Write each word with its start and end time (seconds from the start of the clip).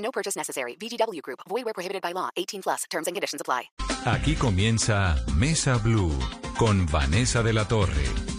No 0.00 0.10
purchase 0.10 0.36
necessary. 0.36 0.76
VGW 0.80 1.22
Group. 1.22 1.40
Void 1.48 1.64
where 1.64 1.74
prohibited 1.74 2.02
by 2.02 2.12
law. 2.12 2.30
18 2.36 2.62
plus. 2.62 2.84
Terms 2.90 3.06
and 3.06 3.14
conditions 3.14 3.40
apply. 3.40 3.70
Aquí 4.06 4.34
comienza 4.34 5.16
Mesa 5.36 5.76
Blue 5.78 6.12
con 6.58 6.86
Vanessa 6.86 7.42
de 7.42 7.52
la 7.52 7.66
Torre. 7.68 8.29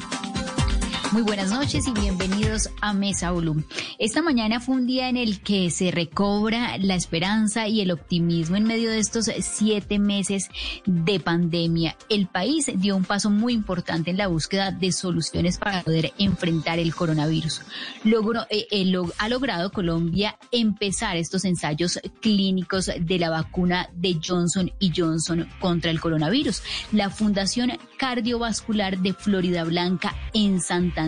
Muy 1.11 1.23
buenas 1.23 1.51
noches 1.51 1.85
y 1.87 1.91
bienvenidos 1.91 2.69
a 2.79 2.93
Mesa 2.93 3.31
Blue. 3.31 3.65
Esta 3.99 4.21
mañana 4.21 4.61
fue 4.61 4.75
un 4.75 4.87
día 4.87 5.09
en 5.09 5.17
el 5.17 5.41
que 5.41 5.69
se 5.69 5.91
recobra 5.91 6.77
la 6.77 6.95
esperanza 6.95 7.67
y 7.67 7.81
el 7.81 7.91
optimismo 7.91 8.55
en 8.55 8.63
medio 8.63 8.89
de 8.89 8.99
estos 8.99 9.29
siete 9.41 9.99
meses 9.99 10.47
de 10.85 11.19
pandemia. 11.19 11.97
El 12.07 12.27
país 12.27 12.71
dio 12.75 12.95
un 12.95 13.03
paso 13.03 13.29
muy 13.29 13.51
importante 13.51 14.09
en 14.11 14.17
la 14.17 14.27
búsqueda 14.27 14.71
de 14.71 14.93
soluciones 14.93 15.57
para 15.57 15.81
poder 15.81 16.13
enfrentar 16.17 16.79
el 16.79 16.95
coronavirus. 16.95 17.61
Logró, 18.05 18.43
eh, 18.49 18.67
eh, 18.71 18.93
ha 19.17 19.27
logrado 19.27 19.73
Colombia 19.73 20.37
empezar 20.49 21.17
estos 21.17 21.43
ensayos 21.43 21.99
clínicos 22.21 22.89
de 22.97 23.19
la 23.19 23.29
vacuna 23.29 23.89
de 23.93 24.17
Johnson 24.25 24.71
y 24.79 24.93
Johnson 24.95 25.45
contra 25.59 25.91
el 25.91 25.99
coronavirus. 25.99 26.63
La 26.93 27.09
Fundación 27.09 27.73
Cardiovascular 27.97 28.97
de 28.97 29.13
Florida 29.13 29.65
Blanca 29.65 30.15
en 30.33 30.61
Santa 30.61 31.00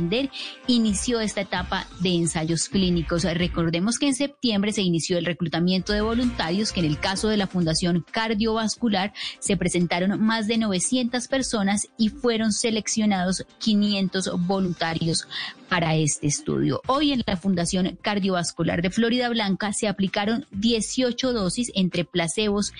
inició 0.68 1.20
esta 1.20 1.42
etapa 1.42 1.88
de 2.00 2.10
ensayos 2.10 2.70
clínicos. 2.70 3.24
Recordemos 3.24 3.98
que 3.98 4.08
en 4.08 4.16
septiembre 4.16 4.72
se 4.72 4.82
inició 4.82 5.18
el 5.18 5.26
reclutamiento 5.26 5.94
de 5.94 6.02
voluntarios, 6.02 6.72
que 6.72 6.80
en 6.80 6.86
el 6.86 7.00
caso 7.00 7.30
de 7.30 7.38
la 7.38 7.48
Fundación 7.48 8.06
Cardiovascular 8.12 9.14
se 9.40 9.58
presentaron 9.58 10.22
más 10.22 10.48
de 10.48 10.58
900 10.58 11.28
personas 11.28 11.88
y 11.98 12.10
fueron 12.10 12.52
seleccionados 12.52 13.46
500 13.60 14.32
voluntarios 14.46 15.28
para 15.70 15.96
este 15.96 16.28
estudio. 16.28 16.82
Hoy 16.88 17.14
en 17.14 17.24
la 17.26 17.36
Fundación 17.36 17.98
Cardiovascular 18.02 18.82
de 18.82 18.92
Florida 18.92 19.30
Blanca 19.30 19.74
se 19.74 19.88
aplicaron 19.88 20.46
18 20.52 21.34
dosis 21.34 21.72
entre 21.74 22.06
placebos 22.06 22.74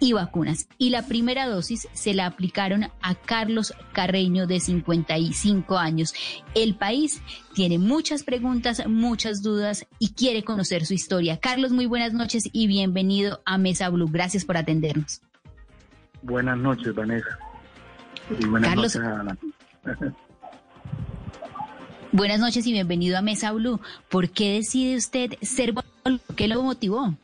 y 0.00 0.12
vacunas. 0.12 0.68
Y 0.78 0.90
la 0.90 1.06
primera 1.06 1.46
dosis 1.46 1.88
se 1.92 2.14
la 2.14 2.26
aplicaron 2.26 2.88
a 3.00 3.14
Carlos 3.14 3.74
Carreño 3.92 4.46
de 4.46 4.60
55 4.60 5.78
años. 5.78 6.14
El 6.54 6.76
país 6.76 7.22
tiene 7.54 7.78
muchas 7.78 8.22
preguntas, 8.22 8.86
muchas 8.86 9.42
dudas 9.42 9.86
y 9.98 10.14
quiere 10.14 10.42
conocer 10.42 10.86
su 10.86 10.94
historia. 10.94 11.38
Carlos, 11.38 11.72
muy 11.72 11.86
buenas 11.86 12.12
noches 12.12 12.48
y 12.52 12.66
bienvenido 12.66 13.40
a 13.44 13.58
Mesa 13.58 13.88
Blue. 13.88 14.08
Gracias 14.10 14.44
por 14.44 14.56
atendernos. 14.56 15.22
Buenas 16.22 16.58
noches, 16.58 16.94
Vanessa. 16.94 17.38
Y 18.40 18.46
buenas 18.46 18.70
Carlos, 18.70 18.96
noches. 18.96 20.12
Buenas 22.12 22.38
noches 22.38 22.64
y 22.66 22.72
bienvenido 22.72 23.18
a 23.18 23.22
Mesa 23.22 23.50
Blue. 23.52 23.80
¿Por 24.08 24.30
qué 24.30 24.54
decide 24.54 24.96
usted 24.96 25.34
ser? 25.42 25.74
¿Qué 26.36 26.46
lo 26.46 26.62
motivó? 26.62 27.14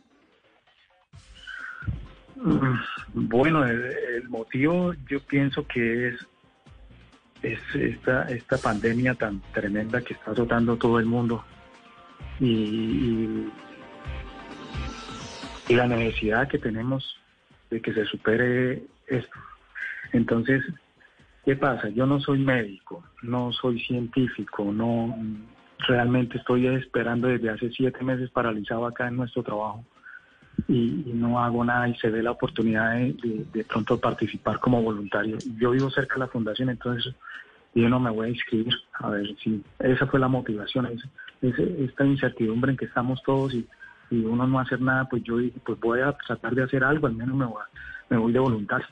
Bueno, 3.12 3.66
el, 3.66 4.28
motivo 4.28 4.94
yo 5.08 5.20
pienso 5.20 5.66
que 5.66 6.08
es, 6.08 6.27
es 7.42 7.60
esta, 7.74 8.23
esta 8.30 8.56
pandemia 8.56 9.14
tan 9.14 9.40
tremenda 9.52 10.01
que 10.01 10.14
está 10.14 10.30
azotando 10.30 10.77
todo 10.77 10.98
el 10.98 11.06
mundo 11.06 11.45
y, 12.39 13.48
y 15.68 15.74
la 15.74 15.86
necesidad 15.86 16.48
que 16.48 16.58
tenemos 16.58 17.17
de 17.70 17.80
que 17.83 17.92
se 17.92 18.06
supere 18.06 18.84
esto. 19.07 19.39
Entonces, 20.12 20.64
¿qué 21.45 21.57
pasa? 21.57 21.90
Yo 21.90 22.07
no 22.07 22.20
soy 22.20 22.39
médico, 22.39 23.05
no 23.22 23.52
soy 23.52 23.80
científico, 23.80 24.72
no 24.72 25.14
realmente 25.86 26.39
estoy 26.39 26.67
esperando 26.68 27.28
desde 27.28 27.51
hace 27.51 27.70
siete 27.70 28.02
meses 28.02 28.30
paralizado 28.30 28.86
acá 28.86 29.08
en 29.08 29.17
nuestro 29.17 29.42
trabajo 29.42 29.84
y, 30.70 31.03
y, 31.05 31.13
no 31.14 31.42
hago 31.42 31.64
nada 31.64 31.89
y 31.89 31.97
se 31.97 32.11
ve 32.11 32.23
la 32.23 32.31
oportunidad 32.31 32.95
de, 32.95 33.45
de, 33.53 33.64
pronto 33.64 33.98
participar 33.98 34.61
como 34.61 34.81
voluntario. 34.81 35.36
Yo 35.58 35.73
vivo 35.73 35.91
cerca 35.91 36.14
de 36.14 36.20
la 36.20 36.29
fundación, 36.29 36.70
entonces 36.70 37.13
yo 37.75 37.89
no 37.89 37.98
me 37.98 38.11
voy 38.11 38.29
a 38.29 38.31
inscribir. 38.31 38.73
A 38.95 39.11
ver 39.11 39.27
si 39.42 39.63
esa 39.81 40.07
fue 40.07 40.20
la 40.20 40.29
motivación, 40.29 40.86
es, 40.86 41.03
es, 41.42 41.58
esta 41.58 42.07
incertidumbre 42.07 42.70
en 42.70 42.77
que 42.77 42.85
estamos 42.85 43.20
todos 43.25 43.53
y, 43.53 43.67
y, 44.11 44.25
uno 44.25 44.47
no 44.47 44.61
hacer 44.61 44.81
nada, 44.81 45.08
pues 45.08 45.25
yo 45.25 45.39
pues 45.64 45.81
voy 45.81 46.01
a 46.01 46.13
tratar 46.13 46.55
de 46.55 46.63
hacer 46.63 46.85
algo, 46.85 47.08
al 47.08 47.14
menos 47.14 47.35
me 47.35 47.47
voy, 47.47 47.63
me 48.08 48.17
voy 48.17 48.33
de 48.33 48.39
voluntario. 48.39 48.87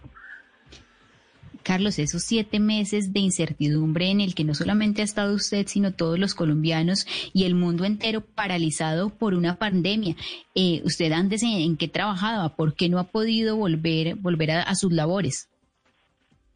Carlos, 1.68 1.98
esos 1.98 2.22
siete 2.22 2.60
meses 2.60 3.12
de 3.12 3.20
incertidumbre 3.20 4.10
en 4.10 4.22
el 4.22 4.34
que 4.34 4.42
no 4.42 4.54
solamente 4.54 5.02
ha 5.02 5.04
estado 5.04 5.34
usted, 5.34 5.66
sino 5.66 5.92
todos 5.92 6.18
los 6.18 6.34
colombianos 6.34 7.06
y 7.34 7.44
el 7.44 7.54
mundo 7.54 7.84
entero 7.84 8.22
paralizado 8.22 9.10
por 9.10 9.34
una 9.34 9.56
pandemia. 9.56 10.16
Eh, 10.54 10.80
¿Usted 10.86 11.12
antes 11.12 11.42
en, 11.42 11.76
qué 11.76 11.86
trabajaba? 11.86 12.56
¿Por 12.56 12.72
qué 12.72 12.88
no 12.88 12.98
ha 12.98 13.04
podido 13.04 13.54
volver, 13.54 14.14
volver 14.14 14.52
a, 14.52 14.74
sus 14.76 14.92
labores? 14.94 15.50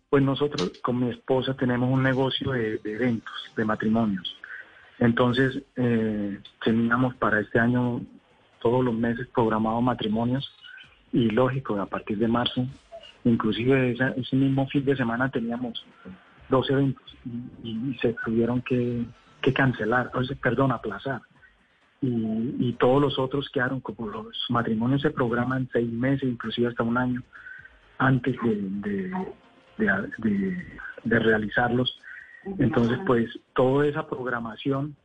Pues 0.08 0.22
nosotros 0.22 0.72
con 0.82 1.00
mi 1.00 1.10
esposa 1.10 1.52
tenemos 1.58 1.92
un 1.92 2.02
negocio 2.02 2.52
de, 2.52 2.78
de 2.78 2.94
eventos, 2.94 3.34
de 3.54 3.66
matrimonios. 3.66 4.34
Entonces 4.98 5.62
eh, 5.76 6.40
teníamos 6.64 7.14
para 7.16 7.38
este 7.38 7.58
año 7.58 8.00
todos 8.62 8.82
los 8.82 8.94
meses 8.94 9.28
programados 9.34 9.82
matrimonios 9.82 10.50
y 11.12 11.28
lógico, 11.28 11.78
a 11.78 11.84
partir 11.84 12.16
de 12.16 12.28
marzo 12.28 12.66
inclusive 13.25 13.93
ese, 13.93 14.15
ese, 14.16 14.37
mismo 14.37 14.66
fin 14.69 14.84
de 14.84 14.97
semana 14.97 15.31
teníamos 15.31 15.84
dos 16.49 16.69
eventos 16.71 17.16
y, 17.62 17.97
se 18.00 18.15
tuvieron 18.25 18.62
que, 18.62 19.05
cancelar, 19.55 20.10
o 20.15 20.22
sea, 20.25 20.37
perdón, 20.37 20.72
aplazar. 20.72 21.21
Y, 22.00 22.56
y, 22.59 22.72
todos 22.75 23.00
los 23.00 23.19
otros 23.19 23.49
quedaron, 23.50 23.81
como 23.81 24.09
los 24.09 24.37
matrimonios 24.49 25.03
se 25.03 25.10
programan 25.10 25.69
seis 25.72 25.91
meses, 25.91 26.28
inclusive 26.28 26.69
hasta 26.69 26.83
un 26.83 26.99
año 26.99 27.22
antes 27.99 28.37
de, 28.43 29.10
de, 29.78 30.09
de, 30.19 30.81
de 31.04 31.19
realizarlos. 31.19 32.00
Entonces, 32.59 32.99
pues 33.06 33.31
toda 33.54 33.87
esa 33.87 34.06
programación 34.09 34.97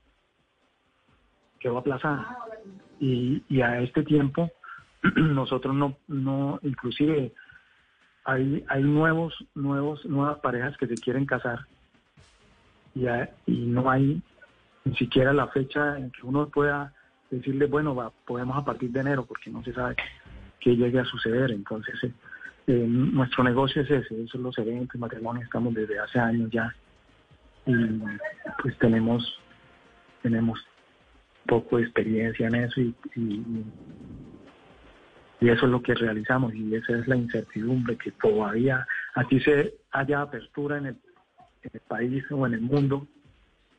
quedó 1.60 1.78
aplazada. 1.78 2.38
Y, 3.00 3.44
y 3.48 3.62
a 3.62 3.80
este 3.80 4.04
tiempo 4.04 4.52
nosotros 5.16 5.76
no, 5.76 5.98
no 6.08 6.60
inclusive 6.64 7.34
hay, 8.28 8.64
hay 8.68 8.84
nuevos, 8.84 9.34
nuevos, 9.56 10.06
nuevas 10.06 10.38
parejas 10.40 10.78
que 10.78 10.86
se 10.86 10.96
quieren 10.96 11.26
casar 11.26 11.60
y, 13.46 13.66
no 13.66 13.90
hay 13.90 14.22
ni 14.86 14.96
siquiera 14.96 15.34
la 15.34 15.48
fecha 15.48 15.98
en 15.98 16.12
que 16.12 16.26
uno 16.26 16.48
pueda 16.50 16.94
decirle, 17.30 17.66
bueno, 17.66 18.14
podemos 18.26 18.58
a 18.58 18.66
partir 18.66 18.92
de 18.92 19.02
enero, 19.02 19.26
porque 19.26 19.50
no 19.50 19.64
se 19.64 19.74
sabe 19.74 19.96
qué 20.60 20.76
llegue 20.76 21.00
a 21.00 21.06
suceder. 21.06 21.52
Entonces, 21.52 21.96
eh, 22.04 22.12
eh, 22.68 22.86
nuestro 22.88 23.44
negocio 23.44 23.82
es 23.82 23.92
ese, 23.92 24.16
esos 24.16 24.32
son 24.32 24.44
los 24.44 24.58
eventos, 24.58 25.00
matrimonios, 25.00 25.46
estamos 25.46 25.74
desde 25.74 26.00
hace 26.00 26.20
años 26.20 26.50
ya. 26.52 26.74
Y 27.66 27.74
pues 28.62 28.78
tenemos, 28.78 29.40
tenemos 30.22 30.60
poco 31.46 31.80
experiencia 31.80 32.48
en 32.48 32.56
eso 32.56 32.82
y, 32.82 32.96
y 35.39 35.50
eso 35.50 35.66
es 35.66 35.72
lo 35.72 35.81
que 35.81 35.94
realizamos 35.94 36.54
y 36.54 36.75
esa 36.75 36.98
es 36.98 37.07
la 37.07 37.16
incertidumbre 37.16 37.98
que 37.98 38.12
todavía 38.12 38.88
aquí 39.16 39.39
se 39.39 39.75
haya 39.92 40.22
apertura 40.22 40.78
en 40.78 40.88
el, 40.88 40.98
en 41.63 41.72
el, 41.74 41.80
país 41.81 42.24
o 42.31 42.45
en 42.48 42.54
el 42.56 42.62
mundo 42.62 43.07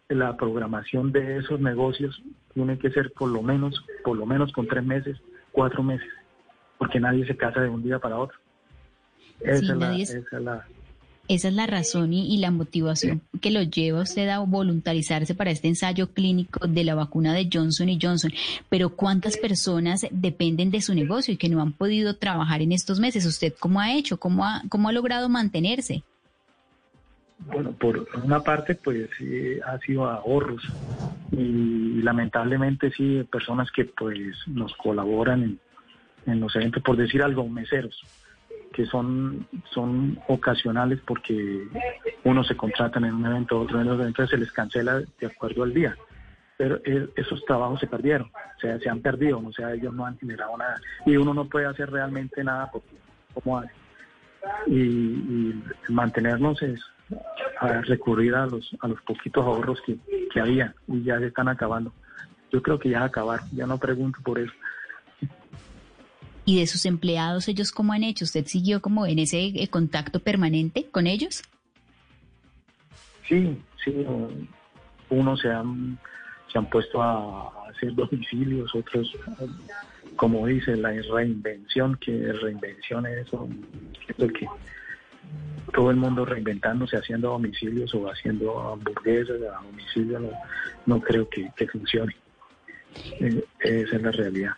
la 0.08 0.36
programación 0.36 1.12
de 1.12 1.38
esos 1.38 1.60
negocios 1.60 2.22
tiene 2.54 2.78
que 2.78 2.90
ser 2.90 3.12
por 3.12 3.28
lo 3.28 3.42
menos 3.42 3.84
por 4.04 4.16
lo 4.16 4.24
menos 4.24 4.52
con 4.52 4.66
tres 4.66 4.84
meses 4.84 5.20
cuatro 5.52 5.82
meses 5.82 6.08
porque 6.78 7.00
nadie 7.00 7.26
se 7.26 7.36
casa 7.36 7.60
de 7.60 7.68
un 7.68 7.82
día 7.82 7.98
para 7.98 8.16
otro. 8.16 8.38
Esa, 9.40 9.58
sí, 9.58 9.70
es, 9.70 9.76
la, 9.76 9.96
es... 9.96 10.10
esa 10.10 10.36
es 10.38 10.42
la 10.42 10.66
esa 11.28 11.48
es 11.48 11.54
la 11.54 11.66
razón 11.66 12.12
y, 12.12 12.38
la 12.38 12.50
motivación 12.50 13.20
que 13.40 13.50
lo 13.50 13.62
lleva 13.62 14.00
a 14.00 14.02
usted 14.02 14.28
a 14.28 14.38
voluntarizarse 14.40 15.34
para 15.34 15.50
este 15.50 15.68
ensayo 15.68 16.12
clínico 16.12 16.66
de 16.66 16.84
la 16.84 16.94
vacuna 16.94 17.34
de 17.34 17.48
Johnson 17.52 17.88
y 17.88 17.98
Johnson. 18.00 18.32
Pero 18.68 18.90
¿cuántas 18.90 19.36
personas 19.36 20.06
dependen 20.10 20.70
de 20.70 20.80
su 20.80 20.94
negocio 20.94 21.34
y 21.34 21.36
que 21.36 21.48
no 21.48 21.60
han 21.60 21.72
podido 21.72 22.16
trabajar 22.16 22.62
en 22.62 22.72
estos 22.72 22.98
meses? 22.98 23.26
¿Usted 23.26 23.54
cómo 23.58 23.80
ha 23.80 23.92
hecho? 23.92 24.18
¿Cómo 24.18 24.44
ha, 24.44 24.62
cómo 24.68 24.88
ha 24.88 24.92
logrado 24.92 25.28
mantenerse? 25.28 26.02
Bueno, 27.40 27.72
por 27.72 28.08
una 28.24 28.40
parte, 28.40 28.74
pues 28.74 29.08
ha 29.64 29.78
sido 29.78 30.06
ahorros 30.06 30.62
y 31.30 32.02
lamentablemente 32.02 32.90
sí, 32.90 33.22
personas 33.30 33.70
que 33.70 33.84
pues 33.84 34.18
nos 34.46 34.74
colaboran 34.74 35.42
en, 35.42 35.60
en 36.26 36.40
los 36.40 36.54
eventos, 36.56 36.82
por 36.82 36.96
decir 36.96 37.22
algo, 37.22 37.48
meseros, 37.48 38.02
que 38.78 38.86
son, 38.86 39.44
son 39.74 40.20
ocasionales 40.28 41.00
porque 41.04 41.66
uno 42.22 42.44
se 42.44 42.56
contratan 42.56 43.04
en 43.06 43.14
un 43.14 43.26
evento, 43.26 43.58
otro 43.58 43.80
en 43.80 43.88
otro, 43.88 44.06
entonces 44.06 44.30
se 44.30 44.38
les 44.38 44.52
cancela 44.52 45.00
de 45.00 45.26
acuerdo 45.26 45.64
al 45.64 45.74
día. 45.74 45.96
Pero 46.56 46.76
eh, 46.84 47.08
esos 47.16 47.44
trabajos 47.44 47.80
se 47.80 47.88
perdieron, 47.88 48.28
o 48.28 48.60
sea, 48.60 48.78
se 48.78 48.88
han 48.88 49.00
perdido, 49.00 49.42
o 49.44 49.52
sea, 49.52 49.74
ellos 49.74 49.92
no 49.92 50.06
han 50.06 50.16
generado 50.16 50.56
nada. 50.56 50.80
Y 51.04 51.16
uno 51.16 51.34
no 51.34 51.48
puede 51.48 51.66
hacer 51.66 51.90
realmente 51.90 52.44
nada 52.44 52.70
porque, 52.70 52.94
¿cómo 53.34 53.58
hace? 53.58 53.72
Y, 54.68 54.76
y 54.76 55.64
mantenernos 55.88 56.62
es 56.62 56.80
a 57.58 57.80
recurrir 57.80 58.36
a 58.36 58.46
los, 58.46 58.76
a 58.78 58.86
los 58.86 59.02
poquitos 59.02 59.44
ahorros 59.44 59.82
que, 59.84 59.98
que 60.32 60.38
había 60.38 60.72
y 60.86 61.02
ya 61.02 61.18
se 61.18 61.26
están 61.26 61.48
acabando. 61.48 61.92
Yo 62.52 62.62
creo 62.62 62.78
que 62.78 62.90
ya 62.90 63.02
acabar, 63.02 63.40
ya 63.52 63.66
no 63.66 63.76
pregunto 63.76 64.20
por 64.22 64.38
eso. 64.38 64.52
¿Y 66.48 66.58
de 66.58 66.66
sus 66.66 66.86
empleados, 66.86 67.46
ellos 67.48 67.70
cómo 67.70 67.92
han 67.92 68.02
hecho? 68.02 68.24
¿Usted 68.24 68.46
siguió 68.46 68.80
como 68.80 69.04
en 69.04 69.18
ese 69.18 69.38
eh, 69.38 69.68
contacto 69.68 70.18
permanente 70.18 70.86
con 70.90 71.06
ellos? 71.06 71.42
Sí, 73.28 73.60
sí. 73.84 73.92
Unos 75.10 75.40
se 75.40 75.50
han, 75.50 75.98
se 76.50 76.56
han 76.56 76.70
puesto 76.70 77.02
a 77.02 77.68
hacer 77.68 77.94
domicilios, 77.94 78.74
otros, 78.74 79.14
como 80.16 80.46
dice, 80.46 80.74
la 80.74 80.92
reinvención, 80.92 81.96
que 81.96 82.32
reinvención 82.32 83.04
es 83.04 83.26
eso, 83.26 83.46
que 84.16 84.48
todo 85.74 85.90
el 85.90 85.98
mundo 85.98 86.24
reinventándose, 86.24 86.96
haciendo 86.96 87.28
domicilios 87.28 87.94
o 87.94 88.10
haciendo 88.10 88.58
hamburguesas 88.72 89.36
a 89.42 89.62
domicilio, 89.66 90.32
no, 90.86 90.98
creo 91.02 91.28
que, 91.28 91.50
que 91.54 91.66
funcione. 91.66 92.16
Eh, 93.20 93.44
esa 93.60 93.96
es 93.96 94.02
la 94.02 94.12
realidad. 94.12 94.54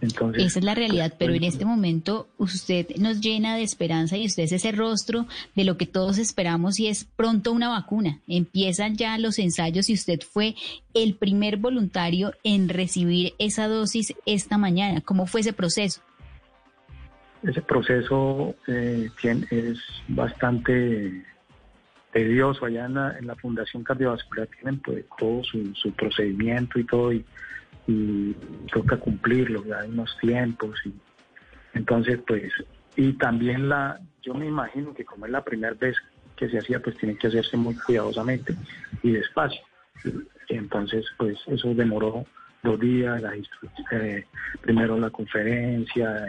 Entonces, 0.00 0.44
Esa 0.44 0.58
es 0.58 0.64
la 0.64 0.74
realidad, 0.74 1.14
pero 1.18 1.32
en 1.32 1.44
este 1.44 1.64
momento 1.64 2.28
usted 2.38 2.86
nos 2.96 3.20
llena 3.20 3.56
de 3.56 3.62
esperanza 3.62 4.16
y 4.16 4.26
usted 4.26 4.44
es 4.44 4.52
ese 4.52 4.72
rostro 4.72 5.26
de 5.54 5.64
lo 5.64 5.76
que 5.76 5.86
todos 5.86 6.18
esperamos 6.18 6.78
y 6.78 6.88
es 6.88 7.04
pronto 7.04 7.52
una 7.52 7.68
vacuna. 7.68 8.20
Empiezan 8.28 8.96
ya 8.96 9.16
los 9.18 9.38
ensayos 9.38 9.88
y 9.88 9.94
usted 9.94 10.20
fue 10.20 10.54
el 10.94 11.14
primer 11.14 11.56
voluntario 11.56 12.32
en 12.44 12.68
recibir 12.68 13.34
esa 13.38 13.68
dosis 13.68 14.14
esta 14.26 14.58
mañana. 14.58 15.00
¿Cómo 15.00 15.26
fue 15.26 15.40
ese 15.40 15.52
proceso? 15.52 16.02
ese 17.42 17.62
proceso 17.62 18.54
eh, 18.66 19.08
es 19.50 19.78
bastante 20.08 21.24
tedioso. 22.12 22.64
Allá 22.64 22.86
en 22.86 22.94
la, 22.94 23.18
en 23.18 23.26
la 23.26 23.36
Fundación 23.36 23.84
Cardiovascular 23.84 24.48
tienen 24.48 24.80
pues, 24.80 25.04
todo 25.18 25.44
su, 25.44 25.74
su 25.74 25.92
procedimiento 25.92 26.78
y 26.78 26.84
todo, 26.84 27.12
y, 27.12 27.24
y 27.86 28.34
toca 28.72 28.96
cumplirlo, 28.98 29.64
ya 29.64 29.80
hay 29.80 29.90
unos 29.90 30.16
tiempos. 30.20 30.80
y 30.84 30.92
Entonces, 31.74 32.20
pues, 32.26 32.52
y 32.96 33.12
también 33.14 33.68
la, 33.68 34.00
yo 34.22 34.34
me 34.34 34.46
imagino 34.46 34.94
que 34.94 35.04
como 35.04 35.26
es 35.26 35.32
la 35.32 35.44
primera 35.44 35.74
vez 35.74 35.96
que 36.36 36.48
se 36.48 36.58
hacía, 36.58 36.80
pues 36.80 36.96
tiene 36.98 37.16
que 37.16 37.28
hacerse 37.28 37.56
muy 37.56 37.74
cuidadosamente 37.74 38.54
y 39.02 39.12
despacio. 39.12 39.60
Entonces, 40.48 41.04
pues 41.16 41.38
eso 41.46 41.74
demoró 41.74 42.24
dos 42.62 42.80
días, 42.80 43.22
la 43.22 43.34
eh, 43.92 44.24
primero 44.60 44.98
la 44.98 45.10
conferencia, 45.10 46.28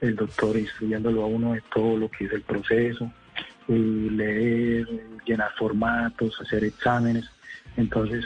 el 0.00 0.16
doctor 0.16 0.56
instruyéndolo 0.56 1.22
a 1.22 1.26
uno 1.26 1.52
de 1.52 1.62
todo 1.74 1.96
lo 1.96 2.10
que 2.10 2.24
es 2.24 2.32
el 2.32 2.42
proceso, 2.42 3.10
y 3.68 4.10
leer, 4.10 4.86
llenar 5.24 5.52
formatos, 5.56 6.40
hacer 6.40 6.64
exámenes. 6.64 7.30
Entonces, 7.76 8.24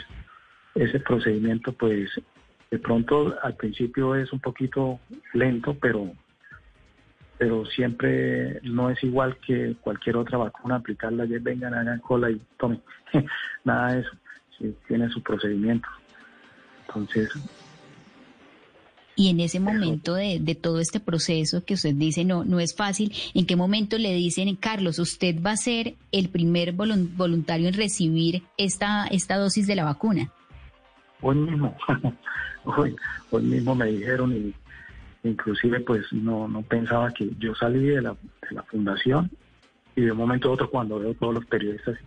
ese 0.73 0.99
procedimiento, 0.99 1.71
pues, 1.73 2.09
de 2.75 2.79
pronto 2.79 3.35
al 3.41 3.55
principio 3.55 4.15
es 4.15 4.33
un 4.33 4.39
poquito 4.41 4.99
lento, 5.33 5.75
pero 5.79 6.11
pero 7.37 7.65
siempre 7.65 8.59
no 8.63 8.89
es 8.89 9.01
igual 9.03 9.37
que 9.45 9.75
cualquier 9.81 10.15
otra 10.17 10.37
vacuna, 10.37 10.75
aplicarla, 10.75 11.23
ayer 11.23 11.41
vengan, 11.41 11.73
hagan 11.73 11.99
cola 11.99 12.29
y 12.31 12.39
tomen. 12.57 12.81
Nada 13.65 13.93
de 13.93 13.99
eso, 14.01 14.09
sí, 14.57 14.73
tiene 14.87 15.09
su 15.09 15.21
procedimiento. 15.21 15.87
Entonces, 16.87 17.29
Y 19.17 19.29
en 19.29 19.39
ese 19.39 19.59
momento 19.61 20.15
de, 20.15 20.39
de 20.41 20.55
todo 20.55 20.79
este 20.79 20.99
proceso 20.99 21.63
que 21.65 21.73
usted 21.75 21.93
dice 21.95 22.23
no, 22.25 22.43
no 22.43 22.59
es 22.59 22.75
fácil, 22.75 23.13
¿en 23.33 23.45
qué 23.45 23.55
momento 23.55 23.97
le 23.97 24.13
dicen, 24.13 24.53
Carlos, 24.57 24.99
usted 24.99 25.35
va 25.41 25.51
a 25.51 25.57
ser 25.57 25.95
el 26.11 26.29
primer 26.29 26.73
volun- 26.73 27.15
voluntario 27.15 27.67
en 27.69 27.73
recibir 27.73 28.43
esta, 28.57 29.07
esta 29.07 29.37
dosis 29.37 29.67
de 29.67 29.75
la 29.75 29.85
vacuna? 29.85 30.31
Hoy 31.21 31.35
mismo, 31.35 31.75
hoy, 32.65 32.95
hoy 33.31 33.43
mismo 33.43 33.75
me 33.75 33.85
dijeron 33.87 34.31
y 34.35 34.53
inclusive 35.27 35.79
pues 35.81 36.05
no, 36.13 36.47
no 36.47 36.61
pensaba 36.61 37.11
que 37.11 37.29
yo 37.39 37.55
salí 37.55 37.85
de 37.87 38.01
la, 38.01 38.11
de 38.11 38.55
la 38.55 38.63
fundación 38.63 39.29
y 39.95 40.01
de 40.01 40.11
un 40.11 40.17
momento 40.17 40.49
a 40.49 40.53
otro 40.53 40.69
cuando 40.69 40.99
veo 40.99 41.13
todos 41.15 41.35
los 41.35 41.45
periodistas 41.45 41.97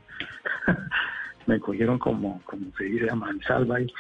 me 1.47 1.59
cogieron 1.59 1.99
como, 1.99 2.41
como 2.45 2.71
se 2.77 2.85
dice 2.85 3.11
a 3.11 3.15
mansalva 3.15 3.81
y, 3.81 3.93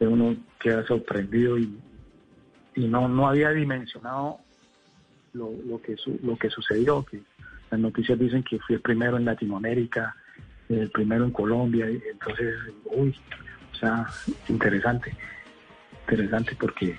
uno 0.00 0.34
queda 0.58 0.84
sorprendido 0.84 1.56
y, 1.56 1.78
y 2.74 2.88
no, 2.88 3.06
no 3.08 3.28
había 3.28 3.50
dimensionado 3.50 4.38
lo, 5.32 5.52
lo 5.64 5.80
que 5.80 5.96
su- 5.96 6.18
lo 6.24 6.36
que 6.36 6.50
sucedió, 6.50 7.04
que 7.04 7.20
las 7.70 7.78
noticias 7.78 8.18
dicen 8.18 8.42
que 8.42 8.58
fui 8.58 8.74
el 8.74 8.80
primero 8.82 9.16
en 9.16 9.24
Latinoamérica, 9.24 10.16
el 10.68 10.90
primero 10.90 11.24
en 11.24 11.30
Colombia, 11.30 11.86
entonces, 11.86 12.54
uy, 12.86 13.16
interesante, 14.48 15.14
interesante 16.02 16.54
porque 16.58 16.96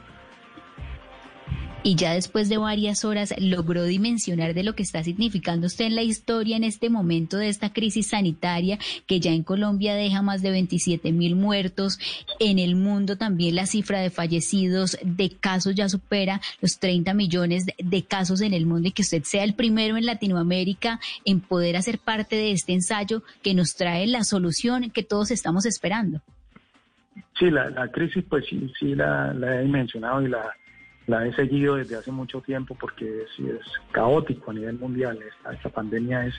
Y 1.85 1.95
ya 1.95 2.13
después 2.13 2.47
de 2.47 2.57
varias 2.57 3.03
horas 3.03 3.33
logró 3.37 3.83
dimensionar 3.83 4.53
de 4.53 4.63
lo 4.63 4.73
que 4.73 4.83
está 4.83 5.03
significando 5.03 5.67
usted 5.67 5.85
en 5.85 5.95
la 5.95 6.01
historia 6.01 6.55
en 6.55 6.63
este 6.63 6.89
momento 6.89 7.35
de 7.35 7.49
esta 7.49 7.73
crisis 7.73 8.07
sanitaria 8.07 8.79
que 9.05 9.19
ya 9.19 9.31
en 9.31 9.43
Colombia 9.43 9.93
deja 9.93 10.21
más 10.21 10.41
de 10.41 10.51
27 10.51 11.11
mil 11.11 11.35
muertos. 11.35 11.99
En 12.39 12.57
el 12.57 12.75
mundo 12.75 13.17
también 13.17 13.55
la 13.55 13.65
cifra 13.65 13.99
de 13.99 14.09
fallecidos, 14.09 14.97
de 15.03 15.31
casos 15.31 15.75
ya 15.75 15.89
supera 15.89 16.39
los 16.61 16.79
30 16.79 17.13
millones 17.13 17.65
de 17.77 18.03
casos 18.05 18.39
en 18.39 18.53
el 18.53 18.65
mundo 18.65 18.87
y 18.87 18.91
que 18.91 19.01
usted 19.01 19.23
sea 19.23 19.43
el 19.43 19.53
primero 19.53 19.97
en 19.97 20.05
Latinoamérica 20.05 21.01
en 21.25 21.41
poder 21.41 21.75
hacer 21.75 21.99
parte 21.99 22.37
de 22.37 22.53
este 22.53 22.71
ensayo 22.71 23.23
que 23.41 23.53
nos 23.53 23.75
trae 23.75 24.07
la 24.07 24.23
solución 24.23 24.89
que 24.89 25.03
todos 25.03 25.31
estamos 25.31 25.65
esperando. 25.65 26.21
Sí, 27.37 27.49
la, 27.49 27.69
la 27.69 27.91
crisis 27.91 28.23
pues 28.29 28.45
sí, 28.45 28.71
sí 28.79 28.95
la, 28.95 29.33
la 29.33 29.61
he 29.61 29.67
mencionado 29.67 30.21
y 30.21 30.27
la, 30.27 30.53
la 31.07 31.25
he 31.25 31.33
seguido 31.33 31.75
desde 31.75 31.97
hace 31.97 32.11
mucho 32.11 32.41
tiempo 32.41 32.75
porque 32.79 33.25
sí 33.35 33.47
es 33.47 33.65
caótico 33.91 34.51
a 34.51 34.53
nivel 34.53 34.77
mundial. 34.77 35.19
Esta, 35.51 35.69
pandemia 35.69 36.25
es 36.27 36.35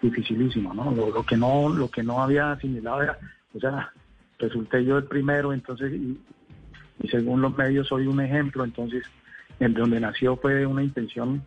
dificilísima, 0.00 0.72
¿no? 0.72 0.92
Lo, 0.92 1.10
lo 1.10 1.22
que 1.24 1.36
no 1.36 1.68
lo 1.68 1.90
que 1.90 2.02
no 2.02 2.22
había 2.22 2.52
asimilado 2.52 3.02
era, 3.02 3.18
o 3.54 3.60
sea, 3.60 3.92
resulté 4.38 4.84
yo 4.84 4.98
el 4.98 5.04
primero, 5.04 5.52
entonces, 5.52 5.92
y, 5.92 6.18
y 7.02 7.08
según 7.08 7.42
los 7.42 7.56
medios 7.56 7.88
soy 7.88 8.06
un 8.06 8.20
ejemplo, 8.20 8.64
entonces, 8.64 9.04
en 9.60 9.74
donde 9.74 10.00
nació 10.00 10.36
fue 10.36 10.66
una 10.66 10.82
intención 10.82 11.42